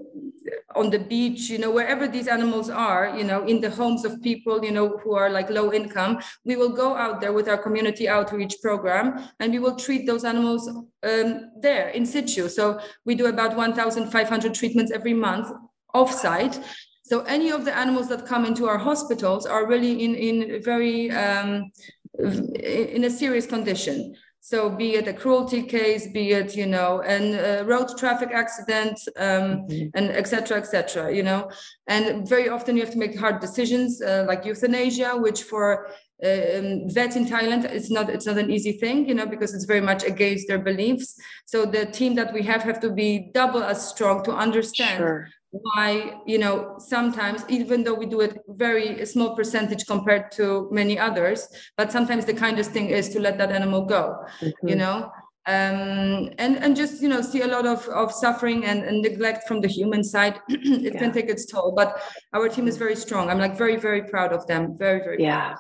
on 0.75 0.89
the 0.89 0.99
beach 0.99 1.49
you 1.49 1.57
know 1.57 1.71
wherever 1.71 2.07
these 2.07 2.27
animals 2.27 2.69
are 2.69 3.17
you 3.17 3.23
know 3.23 3.43
in 3.45 3.59
the 3.59 3.69
homes 3.69 4.05
of 4.05 4.21
people 4.21 4.63
you 4.63 4.71
know 4.71 4.97
who 4.99 5.15
are 5.15 5.29
like 5.29 5.49
low 5.49 5.73
income 5.73 6.19
we 6.45 6.55
will 6.55 6.69
go 6.69 6.95
out 6.95 7.19
there 7.21 7.33
with 7.33 7.47
our 7.47 7.57
community 7.57 8.07
outreach 8.07 8.55
program 8.61 9.29
and 9.39 9.51
we 9.51 9.59
will 9.59 9.75
treat 9.75 10.05
those 10.05 10.23
animals 10.23 10.67
um, 10.67 11.51
there 11.61 11.89
in 11.89 12.05
situ 12.05 12.47
so 12.47 12.79
we 13.05 13.15
do 13.15 13.25
about 13.27 13.55
1500 13.55 14.53
treatments 14.53 14.91
every 14.91 15.13
month 15.13 15.51
offsite. 15.95 16.63
so 17.03 17.21
any 17.21 17.49
of 17.49 17.65
the 17.65 17.75
animals 17.75 18.07
that 18.07 18.25
come 18.25 18.45
into 18.45 18.67
our 18.67 18.77
hospitals 18.77 19.45
are 19.45 19.65
really 19.67 20.03
in 20.03 20.15
in 20.15 20.61
very 20.63 21.11
um, 21.11 21.71
in 22.19 23.03
a 23.03 23.09
serious 23.09 23.45
condition 23.45 24.15
so 24.47 24.69
be 24.69 24.95
it 24.95 25.09
a 25.09 25.13
cruelty 25.13 25.61
case, 25.61 26.07
be 26.07 26.31
it, 26.31 26.55
you 26.55 26.65
know, 26.65 27.01
and 27.01 27.35
uh, 27.35 27.65
road 27.65 27.89
traffic 27.97 28.29
accident, 28.31 28.97
um, 29.17 29.67
mm-hmm. 29.67 29.89
and 29.93 30.09
etc. 30.09 30.57
etc. 30.57 31.13
you 31.13 31.21
know, 31.21 31.51
and 31.87 32.25
very 32.29 32.47
often 32.47 32.77
you 32.77 32.81
have 32.81 32.93
to 32.93 32.97
make 32.97 33.19
hard 33.19 33.41
decisions 33.41 34.01
uh, 34.01 34.23
like 34.25 34.45
euthanasia, 34.45 35.17
which 35.17 35.43
for 35.43 35.87
um, 36.23 36.89
vets 36.95 37.17
in 37.17 37.25
Thailand, 37.25 37.65
it's 37.65 37.91
not 37.91 38.09
it's 38.09 38.25
not 38.25 38.37
an 38.37 38.49
easy 38.49 38.71
thing, 38.71 39.05
you 39.05 39.15
know, 39.15 39.25
because 39.25 39.53
it's 39.53 39.65
very 39.65 39.81
much 39.81 40.05
against 40.05 40.47
their 40.47 40.59
beliefs. 40.59 41.19
So 41.45 41.65
the 41.65 41.85
team 41.85 42.15
that 42.15 42.31
we 42.31 42.41
have 42.43 42.63
have 42.63 42.79
to 42.79 42.89
be 42.89 43.31
double 43.33 43.63
as 43.63 43.89
strong 43.89 44.23
to 44.23 44.31
understand 44.31 44.99
sure 44.99 45.27
why 45.61 46.19
you 46.25 46.37
know 46.37 46.75
sometimes 46.77 47.43
even 47.49 47.83
though 47.83 47.93
we 47.93 48.05
do 48.05 48.21
it 48.21 48.39
very 48.49 49.05
small 49.05 49.35
percentage 49.35 49.85
compared 49.85 50.31
to 50.31 50.67
many 50.71 50.97
others 50.97 51.47
but 51.77 51.91
sometimes 51.91 52.25
the 52.25 52.33
kindest 52.33 52.71
thing 52.71 52.87
is 52.87 53.09
to 53.09 53.19
let 53.19 53.37
that 53.37 53.51
animal 53.51 53.85
go 53.85 54.17
mm-hmm. 54.41 54.67
you 54.67 54.75
know 54.75 55.11
um, 55.47 56.29
and 56.39 56.57
and 56.57 56.75
just 56.75 57.01
you 57.01 57.07
know 57.07 57.21
see 57.21 57.41
a 57.41 57.47
lot 57.47 57.65
of 57.65 57.87
of 57.87 58.11
suffering 58.11 58.65
and, 58.65 58.83
and 58.83 59.01
neglect 59.01 59.47
from 59.47 59.61
the 59.61 59.67
human 59.67 60.03
side 60.03 60.39
it 60.49 60.93
yeah. 60.93 60.99
can 60.99 61.11
take 61.11 61.29
its 61.29 61.45
toll 61.45 61.73
but 61.75 62.01
our 62.33 62.49
team 62.49 62.67
is 62.67 62.77
very 62.77 62.95
strong 62.95 63.29
i'm 63.29 63.39
like 63.39 63.57
very 63.57 63.77
very 63.77 64.03
proud 64.03 64.33
of 64.33 64.45
them 64.47 64.77
very 64.77 64.99
very 64.99 65.23
yeah 65.23 65.55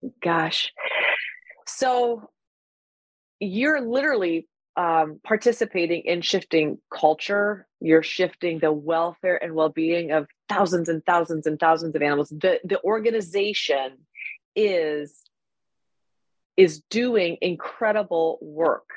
proud. 0.00 0.12
gosh 0.22 0.70
so 1.66 2.22
you're 3.38 3.80
literally 3.80 4.46
um, 4.76 5.20
participating 5.24 6.02
in 6.02 6.20
shifting 6.20 6.78
culture 6.92 7.66
you're 7.80 8.02
shifting 8.02 8.58
the 8.58 8.72
welfare 8.72 9.42
and 9.42 9.54
well-being 9.54 10.12
of 10.12 10.26
thousands 10.48 10.88
and 10.88 11.04
thousands 11.04 11.46
and 11.46 11.58
thousands 11.58 11.94
of 11.94 12.02
animals 12.02 12.28
the 12.28 12.60
the 12.64 12.82
organization 12.82 13.98
is 14.54 15.22
is 16.56 16.82
doing 16.90 17.38
incredible 17.40 18.38
work 18.42 18.88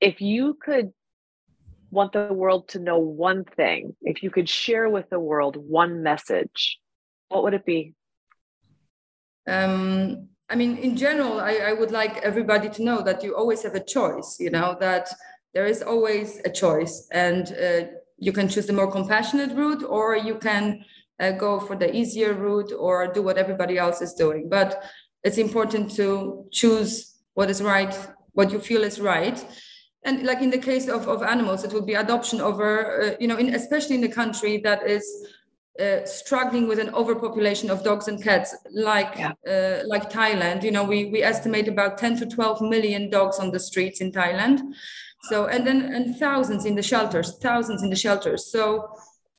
if 0.00 0.20
you 0.20 0.58
could 0.60 0.92
want 1.94 2.12
the 2.12 2.32
world 2.32 2.68
to 2.68 2.78
know 2.78 2.98
one 2.98 3.44
thing, 3.44 3.96
if 4.02 4.22
you 4.22 4.30
could 4.30 4.48
share 4.48 4.90
with 4.90 5.08
the 5.08 5.20
world 5.20 5.56
one 5.56 6.02
message, 6.02 6.78
what 7.28 7.42
would 7.44 7.54
it 7.54 7.64
be? 7.64 7.94
Um, 9.48 10.28
I 10.50 10.56
mean, 10.56 10.76
in 10.76 10.96
general, 10.96 11.40
I, 11.40 11.54
I 11.68 11.72
would 11.72 11.90
like 11.90 12.16
everybody 12.18 12.68
to 12.70 12.84
know 12.84 13.00
that 13.02 13.22
you 13.22 13.34
always 13.34 13.62
have 13.62 13.74
a 13.74 13.84
choice, 13.84 14.36
you 14.38 14.50
know, 14.50 14.76
that 14.80 15.08
there 15.54 15.66
is 15.66 15.82
always 15.82 16.40
a 16.44 16.50
choice 16.50 17.08
and 17.12 17.52
uh, 17.52 17.86
you 18.18 18.32
can 18.32 18.48
choose 18.48 18.66
the 18.66 18.72
more 18.72 18.90
compassionate 18.90 19.56
route 19.56 19.84
or 19.84 20.16
you 20.16 20.36
can 20.36 20.84
uh, 21.20 21.30
go 21.32 21.60
for 21.60 21.76
the 21.76 21.94
easier 21.94 22.34
route 22.34 22.72
or 22.76 23.12
do 23.12 23.22
what 23.22 23.38
everybody 23.38 23.78
else 23.78 24.00
is 24.02 24.14
doing. 24.14 24.48
But 24.48 24.82
it's 25.22 25.38
important 25.38 25.90
to 25.96 26.46
choose 26.50 27.18
what 27.34 27.50
is 27.50 27.62
right, 27.62 27.96
what 28.32 28.50
you 28.50 28.58
feel 28.58 28.84
is 28.84 29.00
right 29.00 29.44
and 30.04 30.24
like 30.24 30.42
in 30.42 30.50
the 30.50 30.58
case 30.58 30.88
of, 30.88 31.08
of 31.08 31.22
animals 31.22 31.64
it 31.64 31.72
would 31.72 31.86
be 31.86 31.94
adoption 31.94 32.40
over 32.40 33.02
uh, 33.02 33.16
you 33.18 33.26
know 33.26 33.36
in, 33.36 33.54
especially 33.54 33.96
in 33.96 34.04
a 34.04 34.08
country 34.08 34.58
that 34.58 34.86
is 34.86 35.06
uh, 35.80 36.04
struggling 36.04 36.68
with 36.68 36.78
an 36.78 36.94
overpopulation 36.94 37.68
of 37.68 37.82
dogs 37.82 38.06
and 38.06 38.22
cats 38.22 38.54
like 38.72 39.14
yeah. 39.18 39.32
uh, 39.48 39.82
like 39.86 40.10
Thailand 40.10 40.62
you 40.62 40.70
know 40.70 40.84
we 40.84 41.06
we 41.06 41.22
estimate 41.22 41.68
about 41.68 41.98
10 41.98 42.16
to 42.18 42.26
12 42.26 42.60
million 42.60 43.10
dogs 43.10 43.38
on 43.38 43.50
the 43.50 43.58
streets 43.58 44.00
in 44.00 44.12
Thailand 44.12 44.60
so 45.28 45.46
and 45.46 45.66
then 45.66 45.94
and 45.94 46.16
thousands 46.16 46.64
in 46.64 46.74
the 46.74 46.82
shelters 46.82 47.38
thousands 47.38 47.82
in 47.82 47.90
the 47.90 47.96
shelters. 47.96 48.50
So 48.50 48.88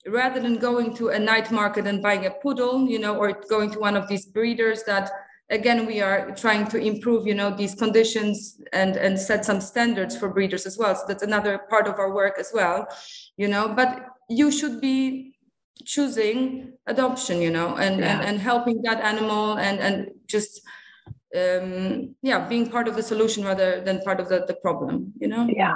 rather 0.08 0.40
than 0.40 0.58
going 0.58 0.96
to 0.96 1.10
a 1.10 1.20
night 1.20 1.52
market 1.52 1.88
and 1.88 2.02
buying 2.02 2.26
a 2.26 2.32
poodle 2.32 2.88
you 2.88 3.00
know 3.00 3.16
or 3.18 3.34
going 3.50 3.72
to 3.72 3.80
one 3.80 3.96
of 3.96 4.08
these 4.08 4.26
breeders 4.26 4.84
that 4.84 5.10
again 5.50 5.86
we 5.86 6.02
are 6.02 6.32
trying 6.36 6.68
to 6.68 6.78
improve 6.78 7.26
you 7.26 7.34
know 7.34 7.50
these 7.56 7.76
conditions 7.76 8.62
and 8.74 8.96
and 8.98 9.20
set 9.20 9.46
some 9.46 9.62
standards 9.62 10.16
for 10.18 10.30
breeders 10.30 10.66
as 10.66 10.78
well. 10.78 10.96
So 10.96 11.04
that's 11.08 11.24
another 11.24 11.60
part 11.70 11.88
of 11.88 12.00
our 12.00 12.14
work 12.14 12.36
as 12.40 12.52
well 12.54 12.88
you 13.38 13.48
know. 13.48 13.68
But 13.70 14.06
you 14.30 14.52
should 14.52 14.82
be 14.82 15.34
choosing 15.84 16.74
adoption 16.88 17.42
you 17.42 17.52
know 17.52 17.76
and 17.76 18.00
yeah. 18.00 18.20
and, 18.20 18.28
and 18.28 18.40
helping 18.40 18.82
that 18.84 19.02
animal 19.02 19.58
and 19.58 19.80
and 19.80 20.12
just 20.28 20.62
um 21.36 22.16
yeah 22.22 22.48
being 22.48 22.70
part 22.70 22.88
of 22.88 22.96
the 22.96 23.04
solution 23.04 23.44
rather 23.44 23.82
than 23.82 24.02
part 24.02 24.20
of 24.20 24.30
the, 24.30 24.46
the 24.48 24.54
problem 24.56 25.14
you 25.20 25.28
know? 25.28 25.48
Yeah 25.50 25.76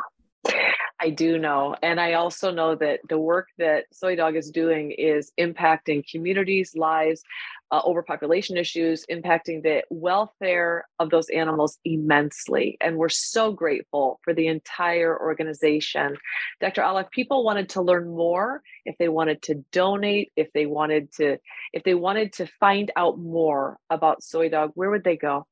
I 1.02 1.10
do 1.12 1.38
know. 1.38 1.76
And 1.82 2.00
I 2.00 2.14
also 2.14 2.52
know 2.52 2.76
that 2.76 3.00
the 3.08 3.18
work 3.18 3.48
that 3.58 3.86
Soi 3.94 4.16
Dog 4.16 4.36
is 4.36 4.52
doing 4.52 4.92
is 4.92 5.32
impacting 5.40 6.04
communities' 6.10 6.76
lives, 6.76 7.24
uh, 7.72 7.82
overpopulation 7.86 8.58
issues, 8.58 9.06
impacting 9.10 9.64
the 9.64 9.84
welfare 9.90 10.88
of 11.00 11.10
those 11.10 11.30
animals 11.30 11.80
immensely. 11.86 12.78
And 12.82 12.98
we're 12.98 13.08
so 13.10 13.54
grateful 13.54 14.20
for 14.24 14.34
the 14.34 14.48
entire 14.48 15.18
organization. 15.18 16.18
Dr. 16.60 16.84
If 17.00 17.10
people 17.12 17.46
wanted 17.46 17.70
to 17.70 17.82
learn 17.82 18.10
more, 18.10 18.62
if 18.86 18.98
they 18.98 19.08
wanted 19.08 19.42
to 19.44 19.64
donate, 19.72 20.32
if 20.36 20.52
they 20.54 20.66
wanted 20.66 21.14
to, 21.14 21.38
if 21.72 21.84
they 21.84 21.96
wanted 21.96 22.34
to 22.34 22.48
find 22.60 22.92
out 22.98 23.18
more 23.18 23.78
about 23.90 24.22
Soi 24.24 24.50
Dog, 24.50 24.72
where 24.76 24.90
would 24.90 25.06
they 25.06 25.16
go? 25.18 25.46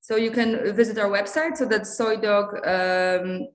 So 0.00 0.16
you 0.16 0.30
can 0.30 0.74
visit 0.74 0.98
our 0.98 1.08
website, 1.08 1.56
so 1.56 1.64
that's 1.64 1.98
soidog.org, 1.98 3.48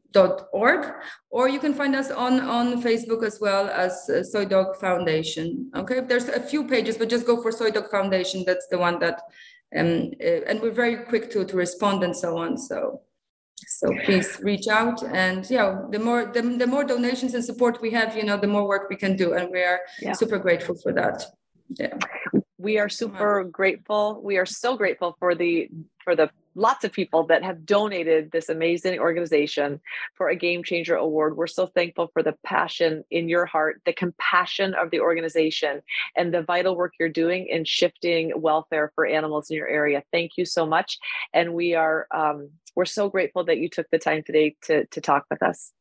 um, 0.85 0.91
or 1.29 1.49
you 1.49 1.59
can 1.59 1.73
find 1.73 1.95
us 1.95 2.11
on, 2.11 2.39
on 2.39 2.81
Facebook 2.81 3.23
as 3.23 3.39
well 3.41 3.67
as 3.67 4.09
uh, 4.09 4.23
Soi 4.23 4.45
Dog 4.45 4.77
Foundation. 4.77 5.69
Okay, 5.75 5.99
there's 5.99 6.29
a 6.29 6.39
few 6.39 6.67
pages, 6.67 6.97
but 6.97 7.09
just 7.09 7.25
go 7.27 7.41
for 7.41 7.51
Soi 7.51 7.71
Dog 7.71 7.89
Foundation. 7.91 8.43
That's 8.45 8.67
the 8.67 8.77
one 8.77 8.99
that, 8.99 9.21
um, 9.75 10.11
uh, 10.23 10.45
and 10.47 10.61
we're 10.61 10.71
very 10.71 10.97
quick 11.03 11.29
to, 11.31 11.45
to 11.45 11.57
respond 11.57 12.03
and 12.03 12.15
so 12.15 12.37
on. 12.37 12.57
So, 12.57 13.01
so 13.67 13.93
please 14.05 14.39
reach 14.41 14.67
out 14.67 15.03
and 15.03 15.49
yeah, 15.49 15.81
the 15.89 15.99
more 15.99 16.25
the, 16.25 16.41
the 16.41 16.67
more 16.67 16.83
donations 16.83 17.33
and 17.33 17.43
support 17.43 17.81
we 17.81 17.91
have, 17.91 18.15
you 18.15 18.23
know, 18.23 18.37
the 18.37 18.47
more 18.47 18.67
work 18.67 18.89
we 18.89 18.95
can 18.95 19.15
do, 19.15 19.33
and 19.33 19.51
we 19.51 19.61
are 19.61 19.81
yeah. 20.01 20.13
super 20.13 20.39
grateful 20.39 20.75
for 20.75 20.93
that. 20.93 21.25
Yeah 21.69 21.97
we 22.57 22.79
are 22.79 22.89
super 22.89 23.43
grateful 23.43 24.21
we 24.23 24.37
are 24.37 24.45
so 24.45 24.77
grateful 24.77 25.15
for 25.19 25.35
the 25.35 25.69
for 26.05 26.15
the 26.15 26.29
lots 26.55 26.85
of 26.85 26.93
people 26.93 27.23
that 27.25 27.43
have 27.43 27.65
donated 27.65 28.31
this 28.31 28.47
amazing 28.47 28.97
organization 28.97 29.81
for 30.13 30.29
a 30.29 30.35
game 30.35 30.63
changer 30.63 30.95
award 30.95 31.35
we're 31.35 31.47
so 31.47 31.67
thankful 31.67 32.09
for 32.13 32.23
the 32.23 32.35
passion 32.45 33.03
in 33.11 33.27
your 33.27 33.45
heart 33.45 33.81
the 33.85 33.91
compassion 33.91 34.73
of 34.75 34.89
the 34.91 35.01
organization 35.01 35.81
and 36.15 36.33
the 36.33 36.43
vital 36.43 36.77
work 36.77 36.93
you're 36.97 37.09
doing 37.09 37.47
in 37.47 37.65
shifting 37.65 38.31
welfare 38.37 38.91
for 38.95 39.05
animals 39.05 39.49
in 39.49 39.57
your 39.57 39.67
area 39.67 40.01
thank 40.13 40.31
you 40.37 40.45
so 40.45 40.65
much 40.65 40.97
and 41.33 41.53
we 41.53 41.75
are 41.75 42.07
um, 42.11 42.49
we're 42.75 42.85
so 42.85 43.09
grateful 43.09 43.43
that 43.43 43.57
you 43.57 43.67
took 43.67 43.87
the 43.91 43.99
time 43.99 44.23
today 44.23 44.55
to 44.61 44.85
to 44.85 45.01
talk 45.01 45.25
with 45.29 45.43
us 45.43 45.73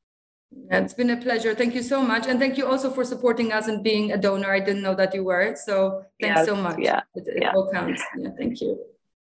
it's 0.70 0.94
been 0.94 1.10
a 1.10 1.16
pleasure. 1.16 1.54
Thank 1.54 1.74
you 1.74 1.82
so 1.82 2.00
much. 2.02 2.26
And 2.26 2.38
thank 2.38 2.56
you 2.56 2.66
also 2.66 2.90
for 2.90 3.04
supporting 3.04 3.52
us 3.52 3.66
and 3.66 3.82
being 3.82 4.12
a 4.12 4.16
donor. 4.16 4.52
I 4.52 4.60
didn't 4.60 4.82
know 4.82 4.94
that 4.94 5.14
you 5.14 5.24
were. 5.24 5.56
So 5.56 6.04
thanks 6.20 6.38
yes, 6.38 6.46
so 6.46 6.54
much. 6.54 6.78
Yeah. 6.78 7.00
It, 7.14 7.24
it 7.26 7.38
yeah. 7.42 7.52
all 7.54 7.70
counts. 7.72 8.02
Yeah, 8.16 8.28
thank 8.38 8.60
you. 8.60 8.78